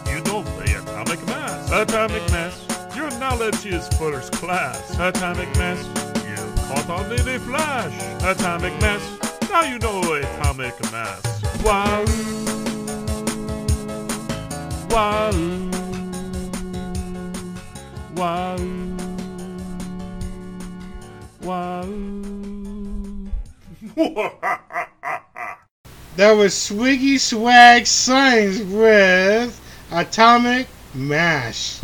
[0.08, 1.70] You know the atomic mass.
[1.72, 2.96] Atomic mass.
[2.96, 4.96] Your knowledge is first class.
[5.00, 5.84] Atomic mass.
[6.24, 8.22] You caught on in a flash.
[8.22, 9.25] Atomic mass.
[9.56, 11.64] Now you know atomic mass.
[11.64, 12.04] Wow.
[14.90, 15.32] Wow.
[18.16, 18.58] Wow.
[21.40, 21.86] Wow.
[26.16, 29.58] That was Swiggy Swag Science with
[29.90, 31.80] Atomic Mash.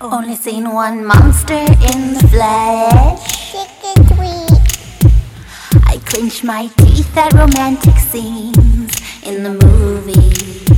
[0.00, 3.52] Only seen one monster in the flesh.
[5.86, 8.94] I clench my teeth at romantic scenes
[9.24, 10.68] in the movies.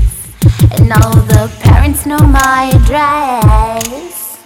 [0.72, 4.38] And all the parents know my address.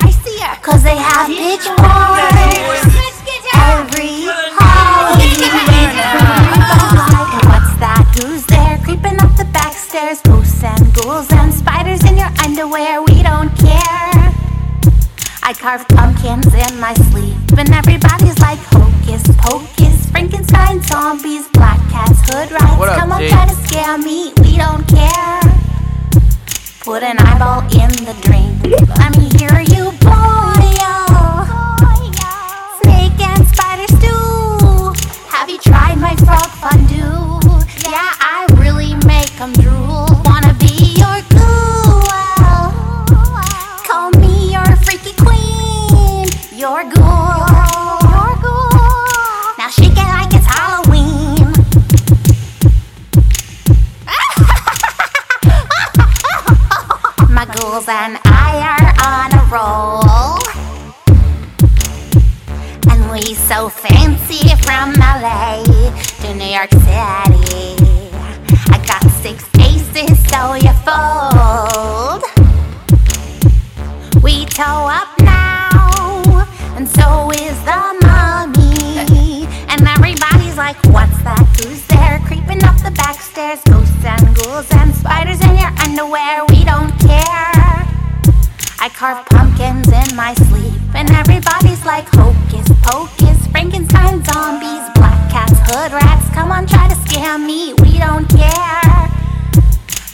[0.00, 0.56] I see her.
[0.62, 1.78] Cause they have pitchforks.
[3.54, 4.24] Every
[4.56, 5.52] Halloween.
[7.52, 8.04] What's that?
[8.16, 8.78] Who's there?
[8.82, 10.22] Creeping up the back stairs.
[10.22, 13.02] Ghosts and ghouls and spiders in your underwear.
[15.60, 15.78] We don't care.
[15.78, 20.10] I carve pumpkins in my sleep, and everybody's like hocus pocus.
[20.10, 22.78] Frankenstein, zombies, black cats, hood rats.
[22.78, 24.32] What up, Come on, try to scare me.
[24.40, 25.40] We don't care.
[26.80, 28.62] Put an eyeball in the drink.
[28.98, 30.54] Let me hear you, boy.
[32.82, 34.92] Snake and spider stew.
[35.30, 37.27] Have you tried my frog fondue?
[57.90, 60.38] And I are on a roll.
[62.90, 65.62] And we so fancy from LA
[66.20, 67.76] to New York City.
[68.68, 72.22] I got six aces, so you fold.
[74.22, 79.46] We toe up now, and so is the mommy.
[79.68, 81.46] And everybody's like, what's that?
[81.62, 82.20] Who's there?
[82.26, 83.60] Creeping up the back stairs.
[83.64, 86.44] Ghosts and ghouls and spiders in your underwear.
[86.50, 87.47] We don't care.
[88.88, 93.46] I carve pumpkins in my sleep, and everybody's like, hocus pocus.
[93.48, 96.30] Frankenstein zombies, black cats, hood rats.
[96.30, 97.74] Come on, try to scare me.
[97.82, 99.10] We don't care.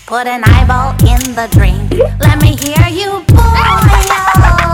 [0.06, 1.88] Put an eyeball in the drink.
[2.18, 4.73] Let me hear you, boy.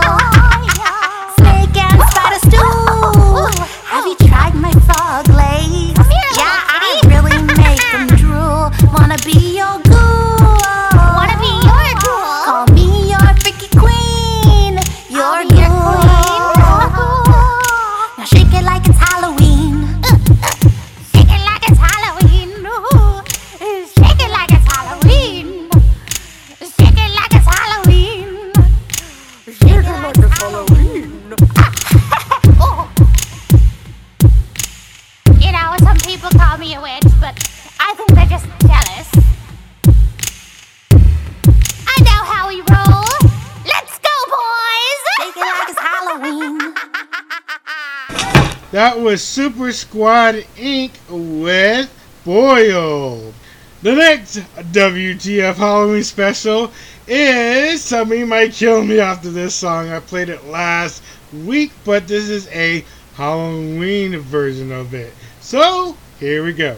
[48.71, 50.91] That was Super Squad Inc.
[51.09, 51.91] with
[52.23, 53.33] Boiled.
[53.81, 56.71] The next WTF Halloween special
[57.05, 59.89] is Somebody Might Kill Me after this song.
[59.89, 61.03] I played it last
[61.33, 65.13] week, but this is a Halloween version of it.
[65.41, 66.77] So, here we go.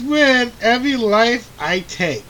[0.00, 2.24] With Every Life I Take.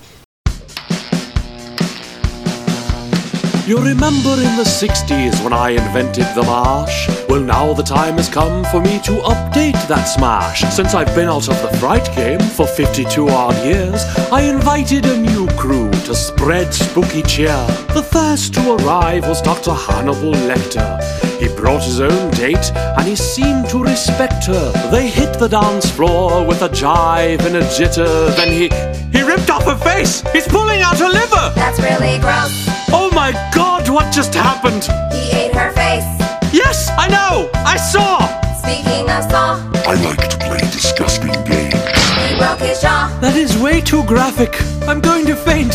[3.67, 7.09] You remember in the 60s when I invented the marsh?
[7.29, 10.61] Well, now the time has come for me to update that smash.
[10.73, 15.17] Since I've been out of the fright game for 52 odd years, I invited a
[15.17, 17.67] new crew to spread spooky cheer.
[17.93, 19.75] The first to arrive was Dr.
[19.75, 21.26] Hannibal Lecter.
[21.39, 24.73] He brought his own date and he seemed to respect her.
[24.91, 28.35] They hit the dance floor with a jive and a jitter.
[28.37, 28.69] Then he
[29.17, 30.23] he ripped off her face.
[30.33, 31.53] He's pulling out her liver.
[31.55, 32.53] That's really gross.
[32.91, 34.85] Oh my god, what just happened?
[35.13, 36.05] He ate her face.
[36.53, 37.51] Yes, I know.
[37.55, 38.27] I saw.
[38.63, 40.46] Speaking of saw, I like to
[43.21, 44.61] That is way too graphic.
[44.87, 45.75] I'm going to faint.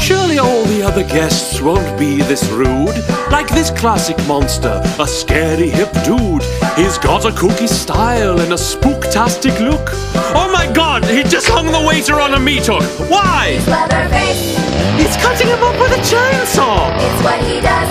[0.00, 2.96] Surely all the other guests won't be this rude.
[3.30, 6.42] Like this classic monster, a scary hip dude.
[6.74, 9.90] He's got a kooky style and a spooktastic look.
[10.34, 12.82] Oh my god, he just hung the waiter on a meat hook.
[13.10, 13.60] Why?
[13.68, 14.56] Leatherface,
[14.98, 16.96] He's cutting him up with a chainsaw.
[16.96, 17.90] it's what he does.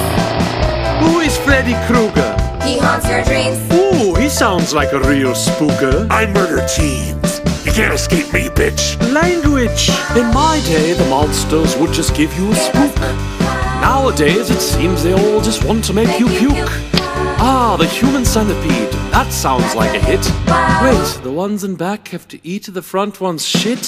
[1.06, 2.34] Who is Freddy Krueger?
[2.66, 3.58] He haunts your dreams.
[3.72, 6.08] Ooh, he sounds like a real spooker.
[6.10, 7.29] I murder teens.
[7.70, 9.00] You can't escape me, bitch.
[9.14, 9.90] Language.
[10.18, 12.96] In my day, the monsters would just give you a spook.
[13.80, 16.68] Nowadays, it seems they all just want to make you puke.
[17.38, 18.92] Ah, the human centipede.
[19.12, 20.26] That sounds like a hit.
[20.82, 23.88] Wait, the ones in back have to eat the front one's shit?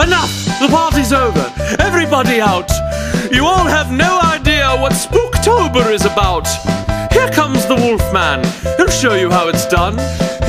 [0.00, 0.34] Enough!
[0.58, 1.54] The party's over!
[1.78, 2.68] Everybody out!
[3.30, 6.48] You all have no idea what Spooktober is about!
[7.12, 8.44] Here comes the Wolfman!
[8.76, 9.96] He'll show you how it's done!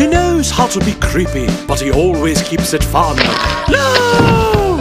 [0.02, 3.18] He knows how to be creepy, but he always keeps it fun!
[3.70, 4.76] No!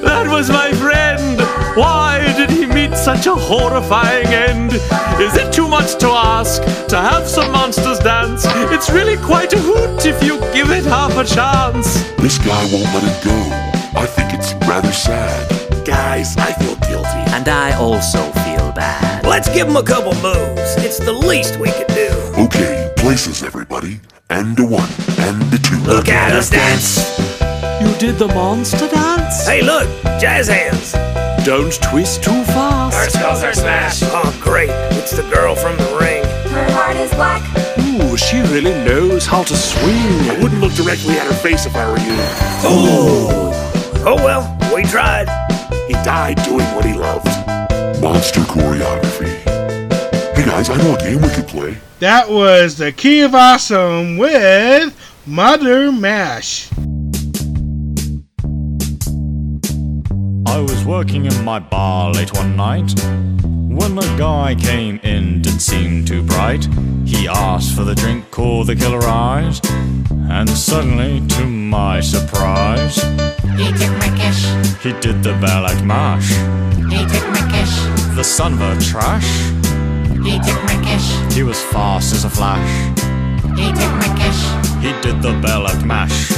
[0.00, 1.40] That was my friend!
[1.76, 4.74] Why did he meet such a horrifying end?
[5.20, 8.44] Is it too much to ask to have some monsters dance?
[8.70, 12.00] It's really quite a hoot if you give it half a chance!
[12.18, 13.36] This guy won't let it go.
[13.98, 15.84] I think it's rather sad.
[15.84, 17.22] Guys, I feel guilty.
[17.34, 19.26] And I also feel bad.
[19.26, 20.76] Let's give him a couple moves.
[20.86, 22.10] It's the least we can do.
[22.44, 23.98] Okay, places, everybody.
[24.30, 24.88] And a one,
[25.18, 25.76] and a two.
[25.80, 27.18] Look at us dance.
[27.82, 29.44] You did the monster dance?
[29.44, 29.88] Hey, look,
[30.20, 30.92] jazz hands.
[31.44, 32.96] Don't twist too fast.
[32.96, 34.04] Our skulls are smashed.
[34.06, 34.70] Oh, great.
[34.92, 36.22] It's the girl from the ring.
[36.52, 37.42] Her heart is black.
[37.80, 40.30] Ooh, she really knows how to swing.
[40.30, 42.16] I wouldn't look directly at her face if I were you.
[42.62, 43.50] Oh.
[44.06, 45.26] Oh, well, we tried.
[45.88, 47.26] He died doing what he loved.
[48.00, 49.61] Monster choreography.
[50.52, 51.78] Hey guys, I know a game we could play.
[52.00, 54.94] That was the Key of Awesome with
[55.24, 56.68] Mother Mash.
[60.46, 62.92] I was working in my bar late one night
[63.42, 66.68] when a guy came in, didn't seem too bright.
[67.06, 69.58] He asked for the drink called the Killer Eyes,
[70.28, 72.96] and suddenly, to my surprise,
[73.56, 74.44] He took my cash.
[74.82, 76.28] he did the bell act mash.
[76.92, 78.14] He took my cash.
[78.14, 79.50] The son of a trash,
[80.24, 81.34] He took my cash.
[81.34, 82.70] he was fast as a flash.
[83.58, 84.42] He took my cash.
[84.82, 86.28] He did the bell act mash.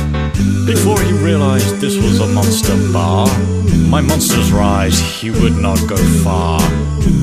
[0.67, 3.27] Before he realized this was a monster bar,
[3.89, 6.61] my monster's rise, he would not go far.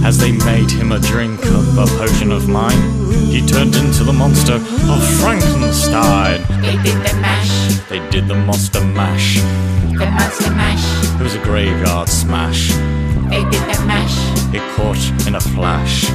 [0.03, 2.81] As they made him a drink of a potion of mine,
[3.29, 6.41] he turned into the monster of Frankenstein.
[6.61, 7.79] They did the mash.
[7.89, 9.39] They did the monster mash.
[9.97, 11.19] The monster mash.
[11.19, 12.71] It was a graveyard smash.
[13.31, 14.17] They did the mash.
[14.53, 16.09] It caught in a flash.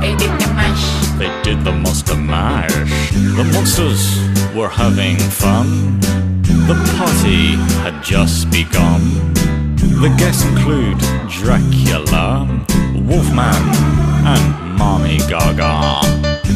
[0.00, 0.84] They did the mash.
[1.18, 3.10] They did the monster mash.
[3.12, 4.18] The monsters
[4.56, 6.00] were having fun.
[6.66, 9.02] The party had just begun.
[9.76, 10.98] The guests include
[11.28, 12.48] Dracula,
[12.94, 13.64] Wolfman,
[14.24, 16.00] and Mommy Gaga.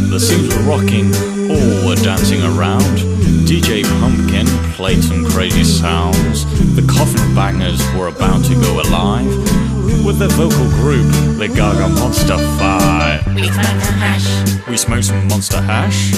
[0.09, 1.13] The scenes were rocking,
[1.53, 2.97] all were dancing around.
[3.45, 6.47] DJ Pumpkin played some crazy sounds.
[6.75, 9.78] The Coffin Bangers were about to go alive.
[10.05, 11.07] With the vocal group,
[11.39, 13.27] the Gaga Monster Five.
[13.35, 14.67] We smoked some hash.
[14.69, 16.13] We smoked some monster hash.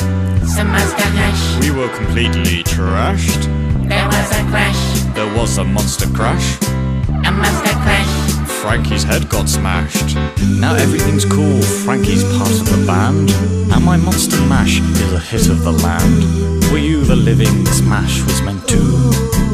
[0.46, 1.60] Some monster hash.
[1.62, 3.44] We were completely trashed.
[3.88, 5.02] There was a crash.
[5.14, 6.62] There was a monster crash.
[7.08, 8.48] A monster crash.
[8.62, 10.16] Frankie's head got smashed.
[10.60, 11.60] Now everything's cool.
[11.62, 13.30] Frankie's part of the band.
[13.72, 16.62] And my monster mash is a hit of the land.
[16.72, 18.78] Were you the living this mash was meant to?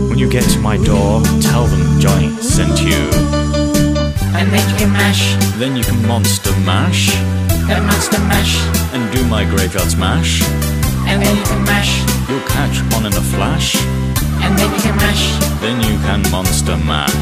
[0.08, 3.55] When you get to my door, tell them Johnny sent you.
[4.38, 5.34] And then you can mash.
[5.58, 7.10] Then you can monster mash.
[7.68, 8.54] The monster mash.
[8.92, 10.42] And do my graveyard smash.
[11.08, 11.92] And then you can mash.
[12.28, 13.76] You'll catch on in a flash.
[14.44, 15.24] And then you can mash.
[15.60, 17.14] Then you can monster mash.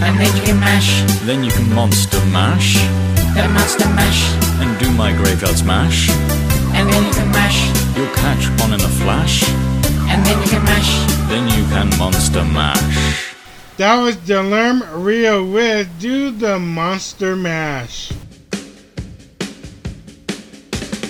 [0.00, 1.02] And then you can mash.
[1.26, 2.76] Then you can monster mash.
[3.34, 4.22] The monster mash.
[4.60, 6.08] And do my graveyard smash.
[6.76, 7.60] And then you can mash.
[7.96, 9.42] You'll catch on in a flash.
[10.10, 10.92] and then you can mash.
[11.28, 13.29] Then you can monster mash.
[13.80, 18.12] That was Delerm Rio with Do the Monster Mash.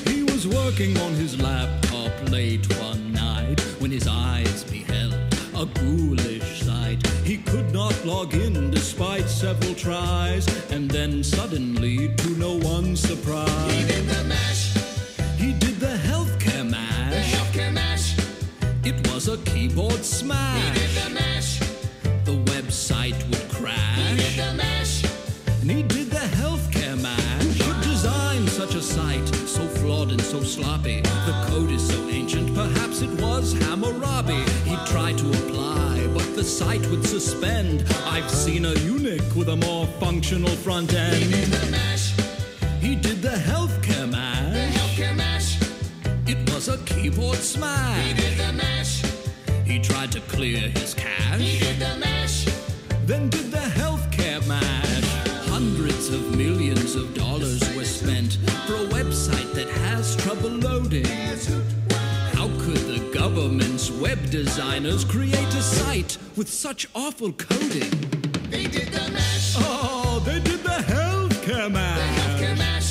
[0.06, 5.14] He was working on his laptop late one night when his eyes beheld
[5.56, 7.04] a ghoulish sight.
[7.24, 13.99] He could not log in despite several tries, and then suddenly, to no one's surprise,
[30.50, 31.00] sloppy.
[31.00, 34.42] The code is so ancient, perhaps it was Hammurabi.
[34.64, 37.84] He tried to apply, but the site would suspend.
[38.04, 41.14] I've seen a eunuch with a more functional front end.
[41.14, 42.06] He did the mash.
[42.80, 44.52] He did the healthcare mash.
[44.52, 45.58] The healthcare mash.
[46.26, 48.04] It was a keyboard smash.
[48.06, 49.02] He did the mash.
[49.64, 51.40] He tried to clear his cache.
[51.40, 52.46] He did the mash.
[53.06, 53.80] Then did the healthcare mash.
[53.80, 53.99] Hundreds of
[56.44, 61.04] millions of dollars were spent for a website that has trouble loading.
[62.36, 67.90] How could the government's web designers create a site with such awful coding?
[68.48, 69.54] They did the mash.
[69.58, 71.98] Oh, they did the healthcare mash.
[71.98, 72.90] The healthcare mash.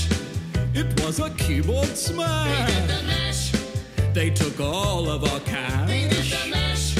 [0.76, 2.70] It was a keyboard smash.
[2.70, 3.52] They did the mash.
[4.14, 5.88] They took all of our cash.
[5.88, 6.98] They did the mash.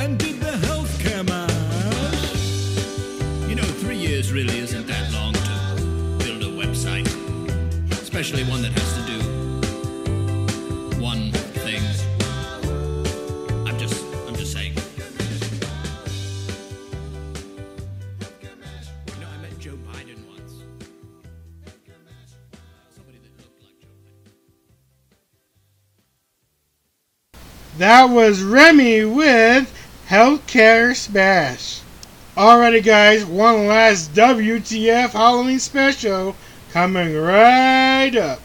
[0.00, 1.54] And did the healthcare mash.
[3.48, 5.05] You know, three years really isn't that
[8.18, 9.18] especially one that has to do
[11.02, 11.82] one thing.
[13.66, 14.72] I'm just, I'm just saying.
[18.40, 20.62] You know, I met Joe Biden once.
[27.76, 29.70] That was Remy with
[30.08, 31.82] Healthcare Smash.
[32.34, 36.34] Alrighty, guys, one last WTF Halloween special
[36.76, 38.38] coming right up.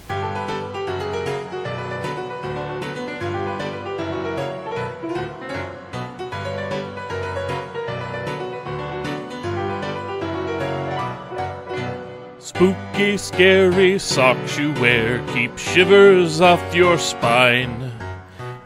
[12.39, 17.91] Spooky, scary socks you wear keep shivers off your spine.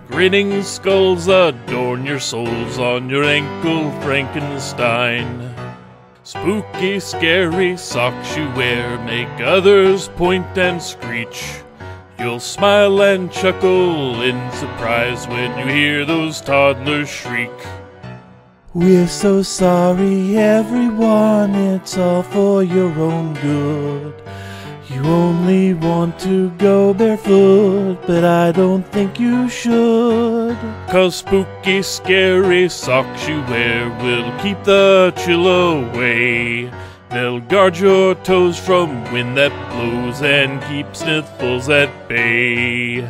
[0.09, 5.54] Grinning skulls adorn your soles on your ankle, Frankenstein.
[6.25, 11.61] Spooky, scary socks you wear make others point and screech.
[12.17, 17.51] You'll smile and chuckle in surprise when you hear those toddlers shriek.
[18.73, 24.15] We're so sorry, everyone, it's all for your own good.
[24.95, 30.57] You only want to go barefoot, but I don't think you should.
[30.89, 36.71] Cause spooky, scary socks you wear will keep the chill away.
[37.09, 43.05] They'll guard your toes from wind that blows and keep sniffles at bay.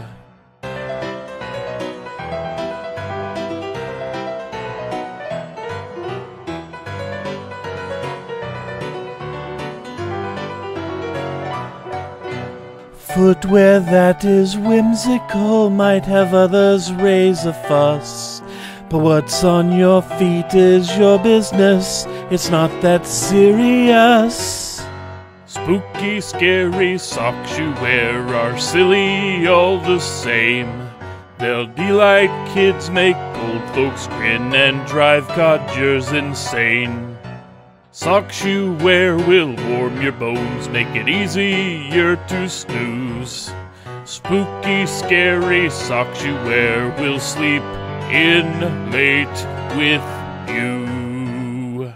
[13.16, 18.41] Footwear that is whimsical might have others raise a fuss.
[18.89, 24.86] But what's on your feet is your business, it's not that serious.
[25.45, 30.89] Spooky, scary socks you wear are silly all the same.
[31.39, 37.14] They'll delight kids, make old folks grin, and drive codgers insane.
[37.97, 43.53] Socks you wear will warm your bones, make it easier to snooze.
[44.03, 47.63] Spooky, scary socks you wear will sleep
[48.11, 49.29] in late
[49.77, 50.03] with
[50.49, 51.93] you.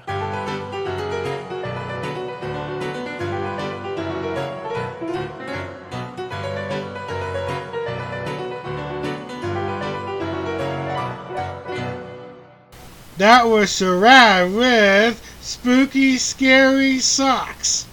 [13.18, 17.88] That was Shirai with Spooky Scary Socks.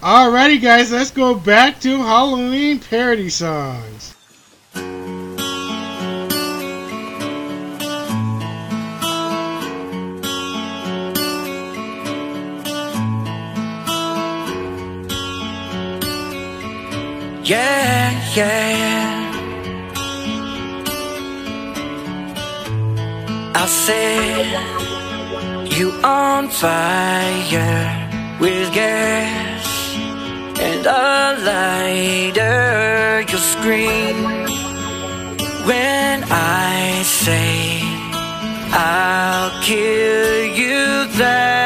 [0.00, 4.14] Alrighty, guys, let's go back to Halloween parody songs.
[17.44, 19.22] Yeah, yeah.
[23.54, 24.91] I set
[25.78, 28.08] you on fire
[28.40, 29.94] with gas
[30.60, 33.24] and a lighter.
[33.28, 34.16] You'll scream
[35.66, 37.80] when I say
[38.72, 41.61] I'll kill you there.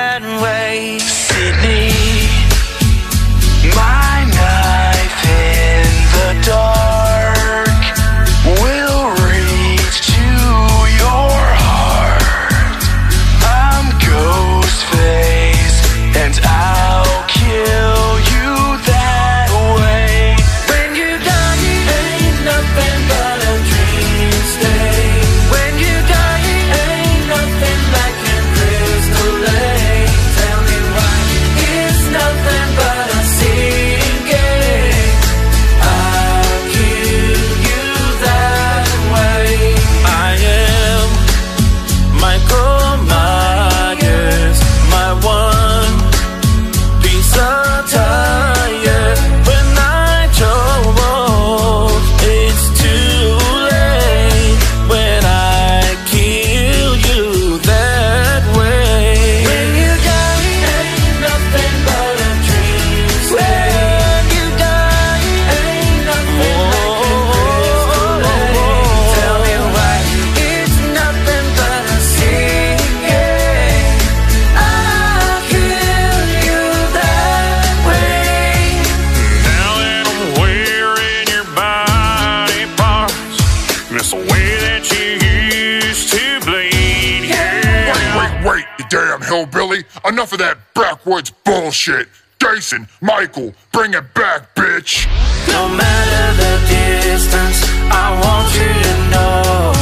[90.09, 92.09] Enough of that backwoods bullshit.
[92.39, 95.05] Jason, Michael, bring it back, bitch.
[95.49, 97.59] No matter the distance,
[97.91, 99.73] I want you to know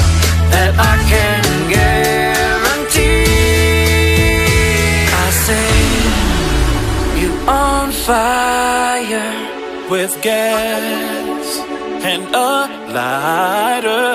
[0.49, 3.27] that I can guarantee.
[5.13, 5.69] I say
[7.21, 11.59] you on fire with gas
[12.03, 14.14] and a lighter.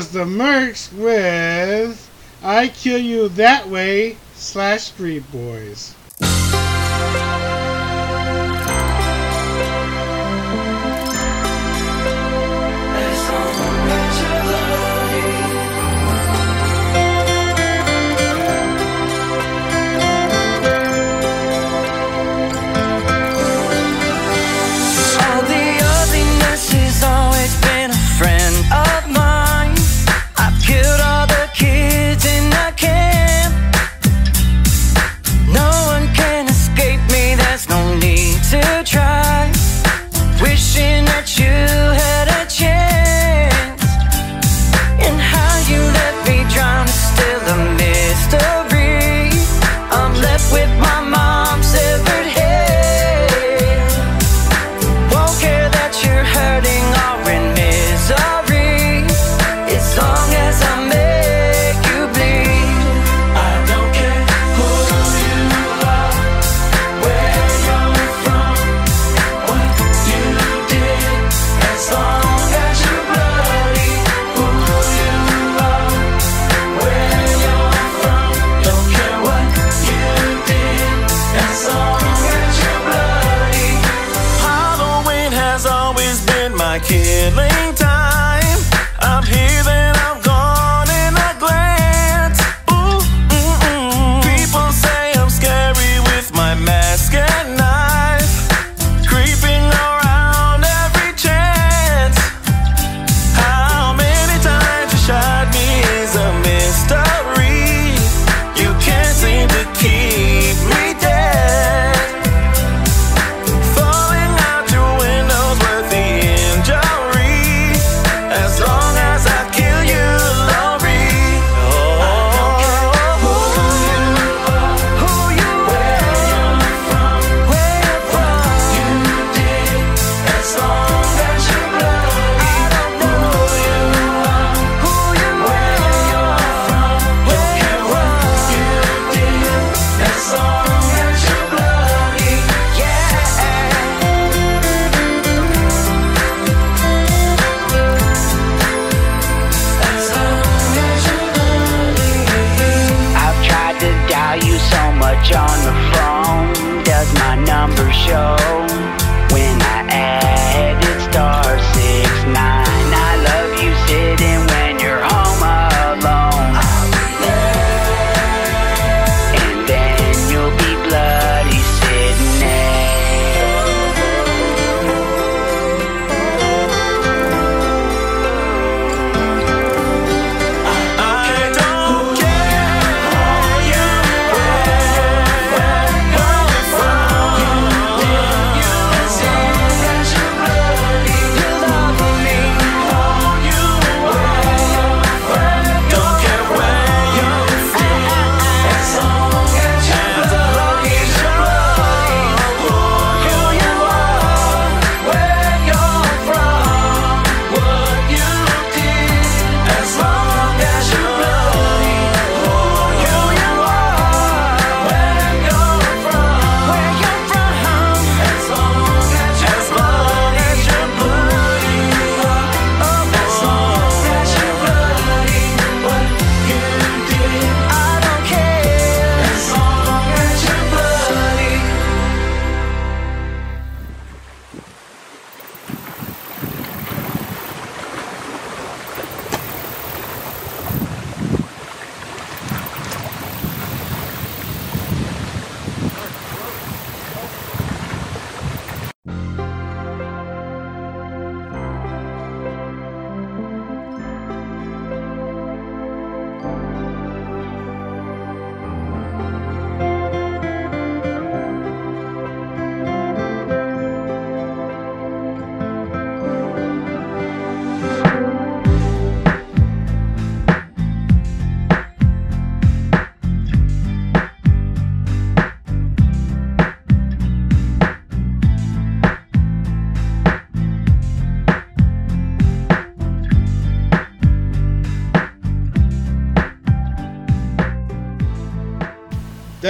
[0.00, 2.10] was the Mercs with
[2.42, 5.94] I Kill You That Way slash Street Boys.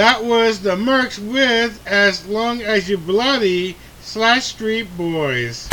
[0.01, 5.70] That was the Mercs with As Long As You Bloody slash Street Boys.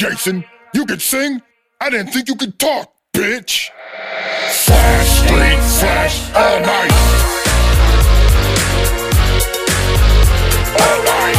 [0.00, 0.42] Jason.
[0.72, 1.42] You could sing?
[1.78, 3.68] I didn't think you could talk, bitch.
[4.48, 6.92] Slash, street, slash, all night.
[10.80, 11.36] All night.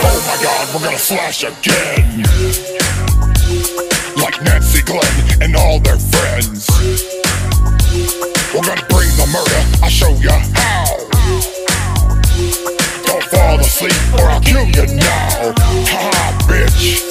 [0.00, 2.24] Oh my god, we're gonna slash again.
[4.16, 6.66] Like Nancy Glenn and all their friends.
[8.54, 11.03] We're gonna bring the murder, I'll show you how.
[13.34, 15.52] Don't fall asleep or I'll kill you now.
[15.58, 17.02] Ha ha, bitch.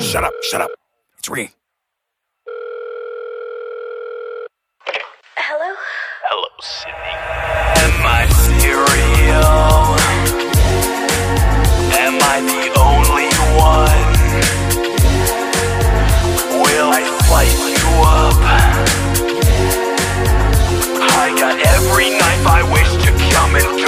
[0.00, 0.70] Shut up, shut up.
[1.18, 1.52] It's ringing.
[5.36, 5.74] Hello?
[6.24, 7.14] Hello, Sidney.
[7.78, 8.26] Am I
[8.58, 9.96] serial?
[11.94, 14.08] Am I the only one?
[16.62, 18.38] Will I slice you up?
[21.00, 23.87] I got every knife I wish to come and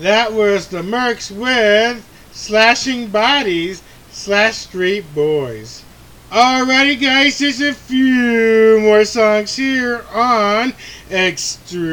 [0.00, 2.02] That was the Mercs with
[2.32, 5.84] Slashing Bodies slash Street Boys.
[6.30, 10.72] Alrighty, guys, there's a few more songs here on
[11.10, 11.90] Extreme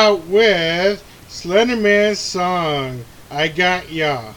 [0.00, 4.32] Out with Slenderman's song, I Got Ya.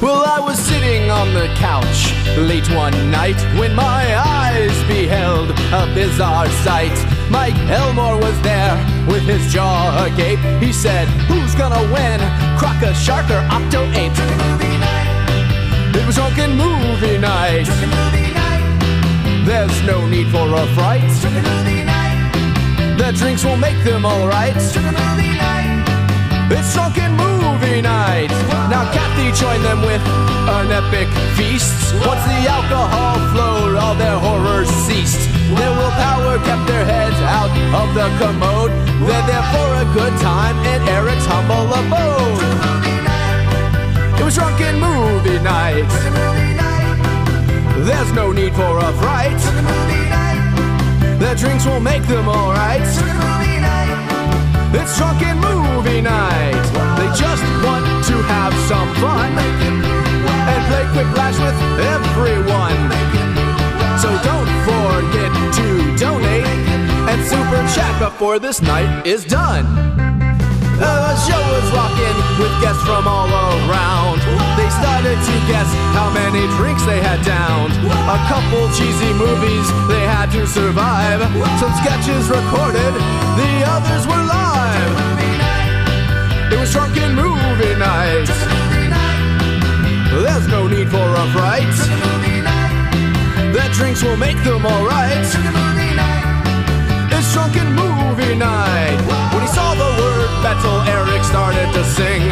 [0.00, 5.94] Well, I was sitting on the couch late one night when my eyes beheld a
[5.94, 7.11] bizarre sight.
[7.32, 8.76] Mike Elmore was there
[9.08, 10.38] with his jaw agape.
[10.62, 12.20] He said, Who's gonna win?
[12.58, 14.12] Crocker, Shark, or Octo 8?
[15.96, 17.66] It was drunken movie night.
[19.46, 21.08] There's no need for a fright.
[23.00, 24.54] The drinks will make them alright.
[24.54, 24.74] It's
[26.74, 28.30] drunken movie night.
[28.68, 30.02] Now Kathy joined them with
[30.52, 31.94] an epic feast.
[32.06, 35.31] Once the alcohol flowed, all their horrors ceased.
[35.58, 38.72] Their willpower kept their heads out of the commode.
[39.06, 42.42] They're there for a good time in Eric's humble abode.
[44.18, 45.90] It was drunken movie night.
[47.84, 49.40] There's no need for a fright.
[51.18, 52.82] The drinks will make them alright.
[54.74, 56.64] It's drunken movie night.
[56.98, 61.58] They just want to have some fun and play quick flash with
[61.94, 63.41] everyone.
[64.02, 66.42] So don't forget to donate
[67.06, 69.62] and super chat before this night is done.
[70.82, 74.18] The show was rocking with guests from all around.
[74.58, 77.78] They started to guess how many drinks they had downed.
[78.10, 81.22] A couple cheesy movies they had to survive.
[81.62, 82.92] Some sketches recorded,
[83.38, 84.94] the others were live.
[86.50, 88.26] It was drunken movie night.
[90.10, 92.31] There's no need for a fright.
[93.82, 95.10] Drinks will make them alright.
[97.10, 98.94] It's drunken movie night.
[99.34, 102.22] When he saw the word metal, Eric started to sing.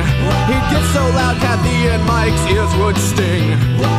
[0.47, 3.51] He'd get so loud, Kathy and Mike's ears would sting.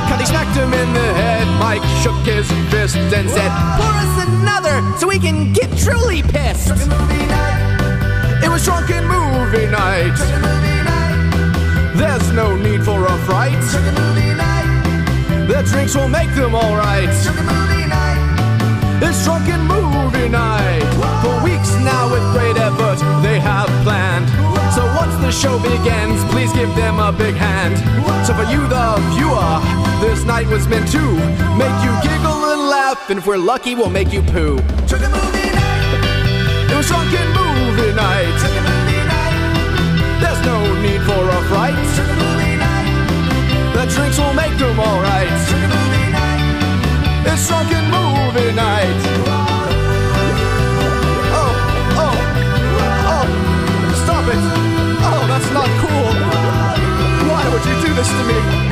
[0.08, 1.46] Kathy smacked him in the head.
[1.60, 6.72] Mike shook his fist and said, Pour us another so we can get truly pissed.
[8.40, 10.16] It was drunken movie night.
[12.00, 13.60] There's no need for a fright.
[13.60, 14.51] The
[15.52, 17.10] The drinks will make them alright.
[19.04, 20.80] It's drunken movie night.
[21.22, 24.30] For weeks now, with great effort, they have planned.
[24.74, 27.76] So once the show begins, please give them a big hand.
[28.26, 29.60] So for you, the viewer,
[30.00, 31.04] this night was meant to
[31.60, 34.56] make you giggle and laugh, and if we're lucky, we'll make you poo.
[34.56, 34.64] It
[36.78, 38.40] was drunken movie night.
[40.22, 41.76] There's no need for a fright.
[43.76, 45.41] The drinks will make them alright.
[48.54, 49.02] Night.
[51.34, 51.52] Oh,
[52.04, 52.16] oh,
[53.14, 53.26] oh,
[54.04, 54.42] stop it.
[55.10, 56.12] Oh, that's not cool.
[57.30, 58.71] Why would you do this to me?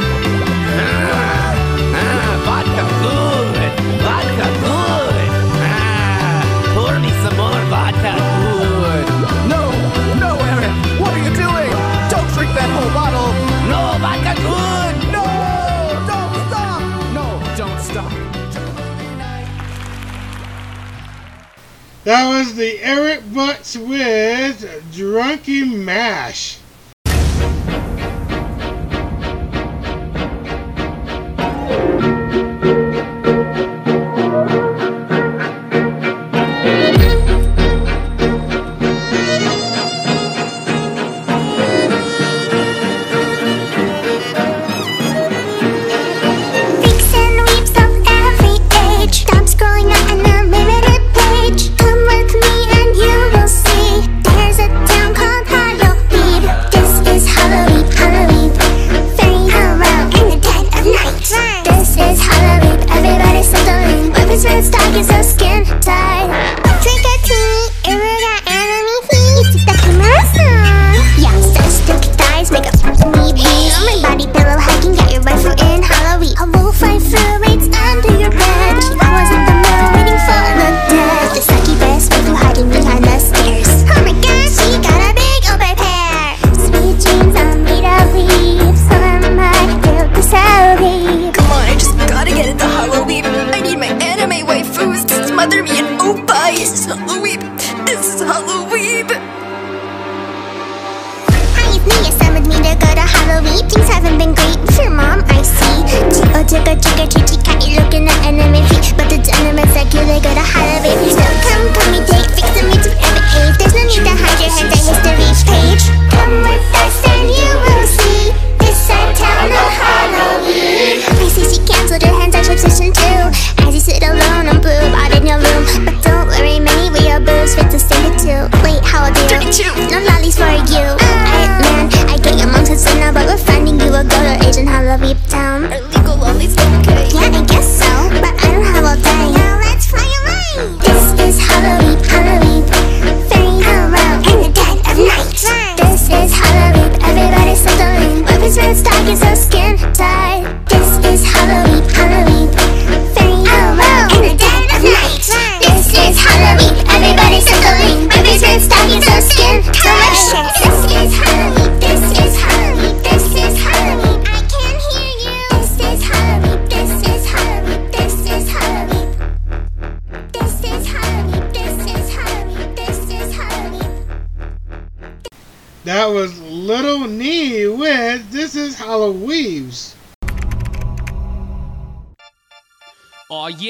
[22.09, 26.58] That was the Eric Butts with Drunky Mash.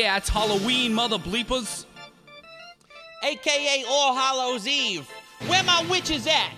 [0.10, 1.86] Yeah, it's Halloween, mother bleepers.
[3.22, 5.08] AKA All Hallows Eve.
[5.46, 6.52] Where my witches at?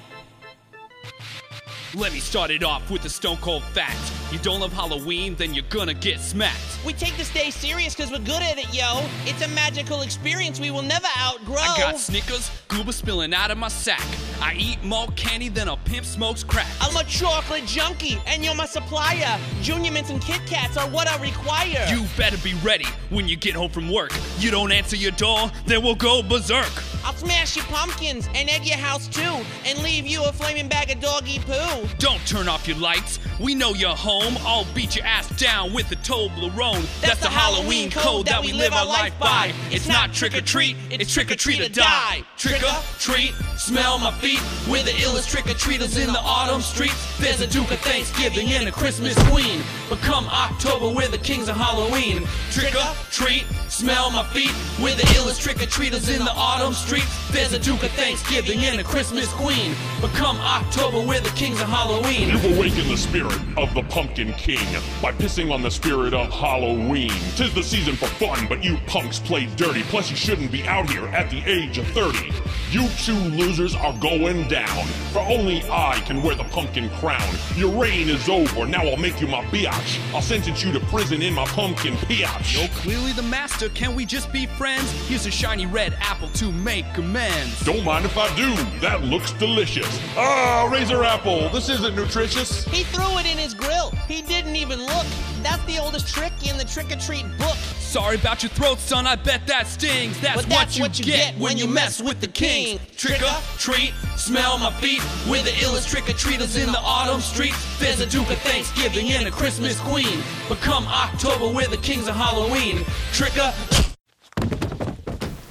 [1.93, 4.20] Let me start it off with a stone cold fact.
[4.31, 6.79] You don't love Halloween, then you're gonna get smacked.
[6.85, 9.03] We take this day serious because we're good at it, yo.
[9.25, 11.57] It's a magical experience we will never outgrow.
[11.57, 14.01] I got Snickers, goober spilling out of my sack.
[14.41, 16.65] I eat more candy than a pimp smokes crack.
[16.79, 19.37] I'm a chocolate junkie, and you're my supplier.
[19.61, 21.85] Junior mints and Kit Kats are what I require.
[21.89, 24.13] You better be ready when you get home from work.
[24.39, 26.71] You don't answer your door, then we'll go berserk.
[27.03, 30.89] I'll smash your pumpkins and egg your house too, and leave you a flaming bag
[30.89, 31.87] of doggy poo.
[31.97, 33.19] Don't turn off your lights.
[33.39, 34.20] We know you're home.
[34.45, 36.85] I'll beat your ass down with a Toblerone.
[37.01, 39.53] That's, the Halloween code that we live our life by.
[39.69, 42.23] It's not trick or treat, it's trick or treat or die.
[42.37, 44.41] Trick or treat, smell my feet.
[44.69, 47.19] We're the illest trick or treaters in the autumn streets.
[47.19, 49.61] There's a Duke of Thanksgiving and a Christmas Queen.
[49.89, 52.27] But come October, we're the kings of Halloween.
[52.51, 53.45] Trick or treat,
[53.81, 54.53] smell my feet.
[54.79, 57.05] We're the illest trick-or-treaters in the autumn street.
[57.31, 59.73] There's a Duke of Thanksgiving and a Christmas Queen.
[59.99, 62.29] But come October, we're the kings of Halloween.
[62.29, 64.67] You've awakened the spirit of the Pumpkin King
[65.01, 67.09] by pissing on the spirit of Halloween.
[67.35, 69.81] Tis the season for fun, but you punks play dirty.
[69.83, 72.31] Plus, you shouldn't be out here at the age of 30.
[72.69, 77.35] You two losers are going down, for only I can wear the pumpkin crown.
[77.55, 79.99] Your reign is over, now I'll make you my biatch.
[80.13, 82.57] I'll sentence you to prison in my pumpkin piatch.
[82.57, 84.91] You're clearly the master, can we just be friends?
[85.07, 87.63] Here's a shiny red apple to make amends.
[87.63, 89.99] Don't mind if I do, that looks delicious.
[90.15, 92.65] Ah, Razor Apple, this isn't nutritious.
[92.65, 93.91] He threw it in his grill.
[94.07, 95.05] He didn't even look.
[95.43, 97.57] That's the oldest trick in the trick or treat book.
[97.91, 99.05] Sorry about your throat, son.
[99.05, 100.19] I bet that stings.
[100.21, 102.79] That's, that's what you get when you mess with the king.
[102.95, 105.01] Trick or treat, smell my feet.
[105.29, 107.53] We're the illest trick or treaters in the autumn street.
[107.79, 110.23] There's a Duke of Thanksgiving and a Christmas Queen.
[110.47, 112.85] But come October, we're the kings of Halloween.
[113.11, 113.50] Trick or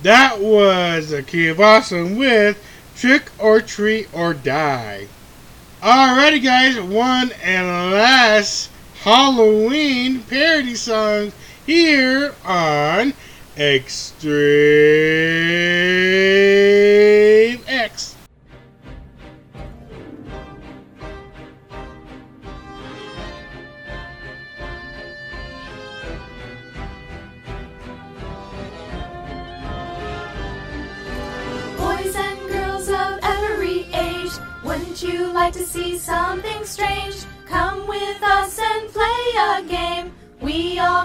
[0.02, 2.58] That was a Key of Awesome with
[2.96, 5.06] Trick or Treat or Die.
[5.82, 8.70] Alrighty, guys, one and last
[9.02, 11.32] Halloween parody song
[11.66, 13.12] here on
[13.58, 14.30] Extreme
[17.66, 18.16] X.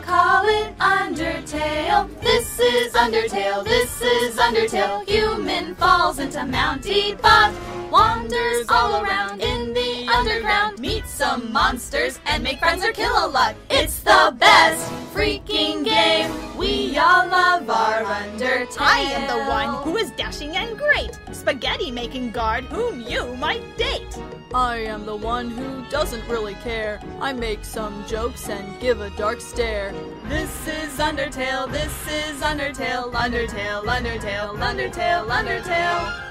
[0.05, 2.07] call it Undertale.
[2.21, 5.07] This is Undertale, this is Undertale.
[5.07, 7.53] Human falls into Mount Ebott,
[7.89, 13.27] wanders all around in the underground, meets some monsters and make friends or kill a
[13.27, 13.55] lot.
[13.69, 16.44] It's the best freaking game.
[16.65, 18.77] We all love our Undertale.
[18.79, 23.61] I am the one who is dashing and great, spaghetti making guard whom you might
[23.77, 24.17] date.
[24.51, 26.99] I am the one who doesn't really care.
[27.21, 29.93] I make some jokes and give a dark stare.
[30.27, 36.24] This is Undertale, this is Undertale, Undertale, Undertale, Undertale, Undertale.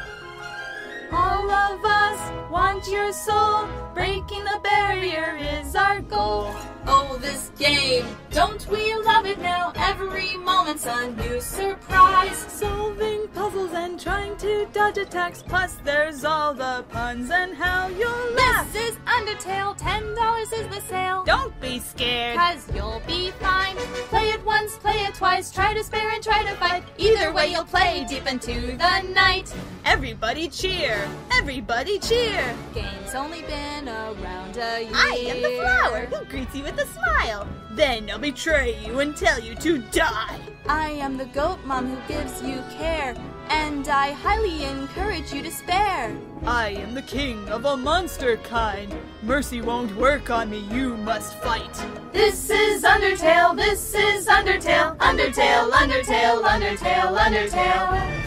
[1.17, 3.69] All of us want your soul.
[3.95, 6.53] Breaking the barrier is our goal.
[6.87, 9.73] Oh, this game, don't we love it now?
[9.77, 12.37] Every moment's a new surprise.
[12.49, 15.43] Solving puzzles and trying to dodge attacks.
[15.43, 18.71] Plus, there's all the puns and how you'll laugh.
[18.73, 21.23] This is Undertale, ten dollars is the sale.
[21.25, 22.37] Don't be scared.
[22.37, 23.77] Cause you'll be fine.
[24.11, 26.83] Play it once, play it twice, try to spare and try to fight.
[26.99, 29.55] Either way, you'll play deep into the night.
[29.85, 31.04] Everybody cheer!
[31.33, 32.55] Everybody cheer!
[32.73, 34.91] Game's only been around a year.
[34.95, 37.47] I am the flower who greets you with a smile.
[37.73, 40.39] Then I'll betray you and tell you to die.
[40.69, 43.15] I am the goat mom who gives you care,
[43.51, 46.17] and I highly encourage you to spare.
[46.47, 48.95] I am the king of a monster kind.
[49.23, 51.75] Mercy won't work on me, you must fight.
[52.13, 58.25] This is Undertale, this is Undertale, Undertale, Undertale, Undertale, Undertale.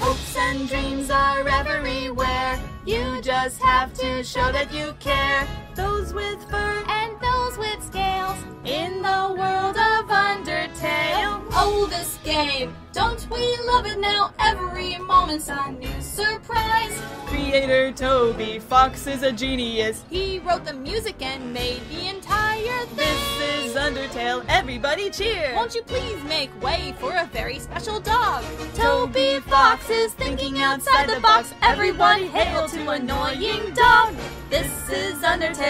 [0.00, 2.58] Hopes and dreams are everywhere.
[2.86, 5.46] You just have to show that you care.
[5.80, 8.36] Those with fur and those with scales
[8.66, 11.42] in the world of Undertale.
[11.52, 14.34] Oh, this game, don't we love it now?
[14.38, 17.00] Every moment's a new surprise.
[17.24, 20.04] Creator Toby Fox is a genius.
[20.10, 23.16] He wrote the music and made the entire thing.
[23.38, 25.54] This is Undertale, everybody cheer!
[25.54, 28.44] Won't you please make way for a very special dog?
[28.74, 31.54] Toby Fox is thinking outside the box.
[31.62, 34.14] Everyone hail to annoying dog.
[34.50, 35.69] This is Undertale,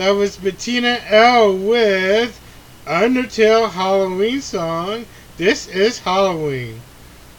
[0.00, 2.40] That was Bettina L with
[2.86, 5.04] Undertale Halloween song.
[5.36, 6.80] This is Halloween.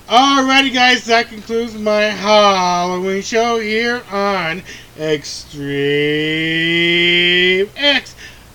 [0.08, 4.62] Alrighty, guys, that concludes my Halloween show here on
[4.96, 5.72] Extreme
[7.76, 8.14] X.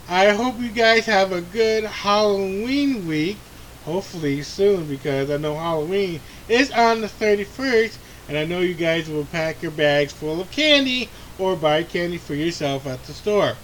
[0.08, 3.38] I hope you guys have a good Halloween week.
[3.84, 7.96] Hopefully soon, because I know Halloween is on the 31st,
[8.28, 11.08] and I know you guys will pack your bags full of candy
[11.40, 13.56] or buy candy for yourself at the store.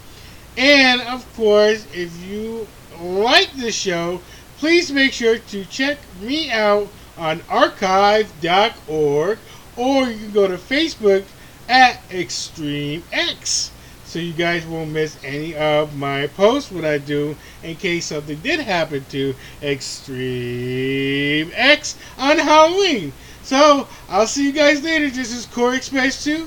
[0.56, 2.66] And of course, if you
[3.00, 4.20] like the show,
[4.58, 9.38] please make sure to check me out on archive.org
[9.76, 11.24] or you can go to Facebook
[11.68, 13.70] at Extreme X
[14.04, 18.38] so you guys won't miss any of my posts when I do in case something
[18.40, 23.14] did happen to ExtremeX on Halloween.
[23.42, 25.08] So I'll see you guys later.
[25.08, 26.46] This is Corey Express 2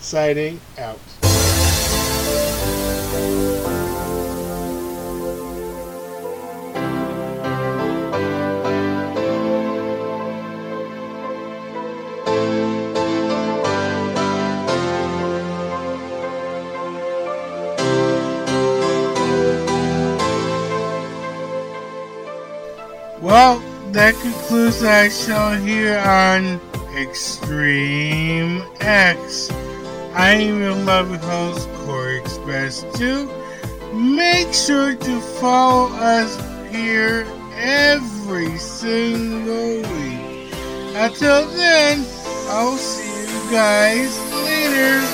[0.00, 1.00] signing out.
[23.28, 23.58] Well,
[23.92, 26.58] that concludes our show here on
[26.96, 29.50] Extreme X.
[30.14, 33.28] I am your loving host, Corey Express 2.
[33.92, 36.40] Make sure to follow us
[36.72, 40.50] here every single week.
[40.96, 42.06] Until then,
[42.48, 45.04] I'll see you guys later.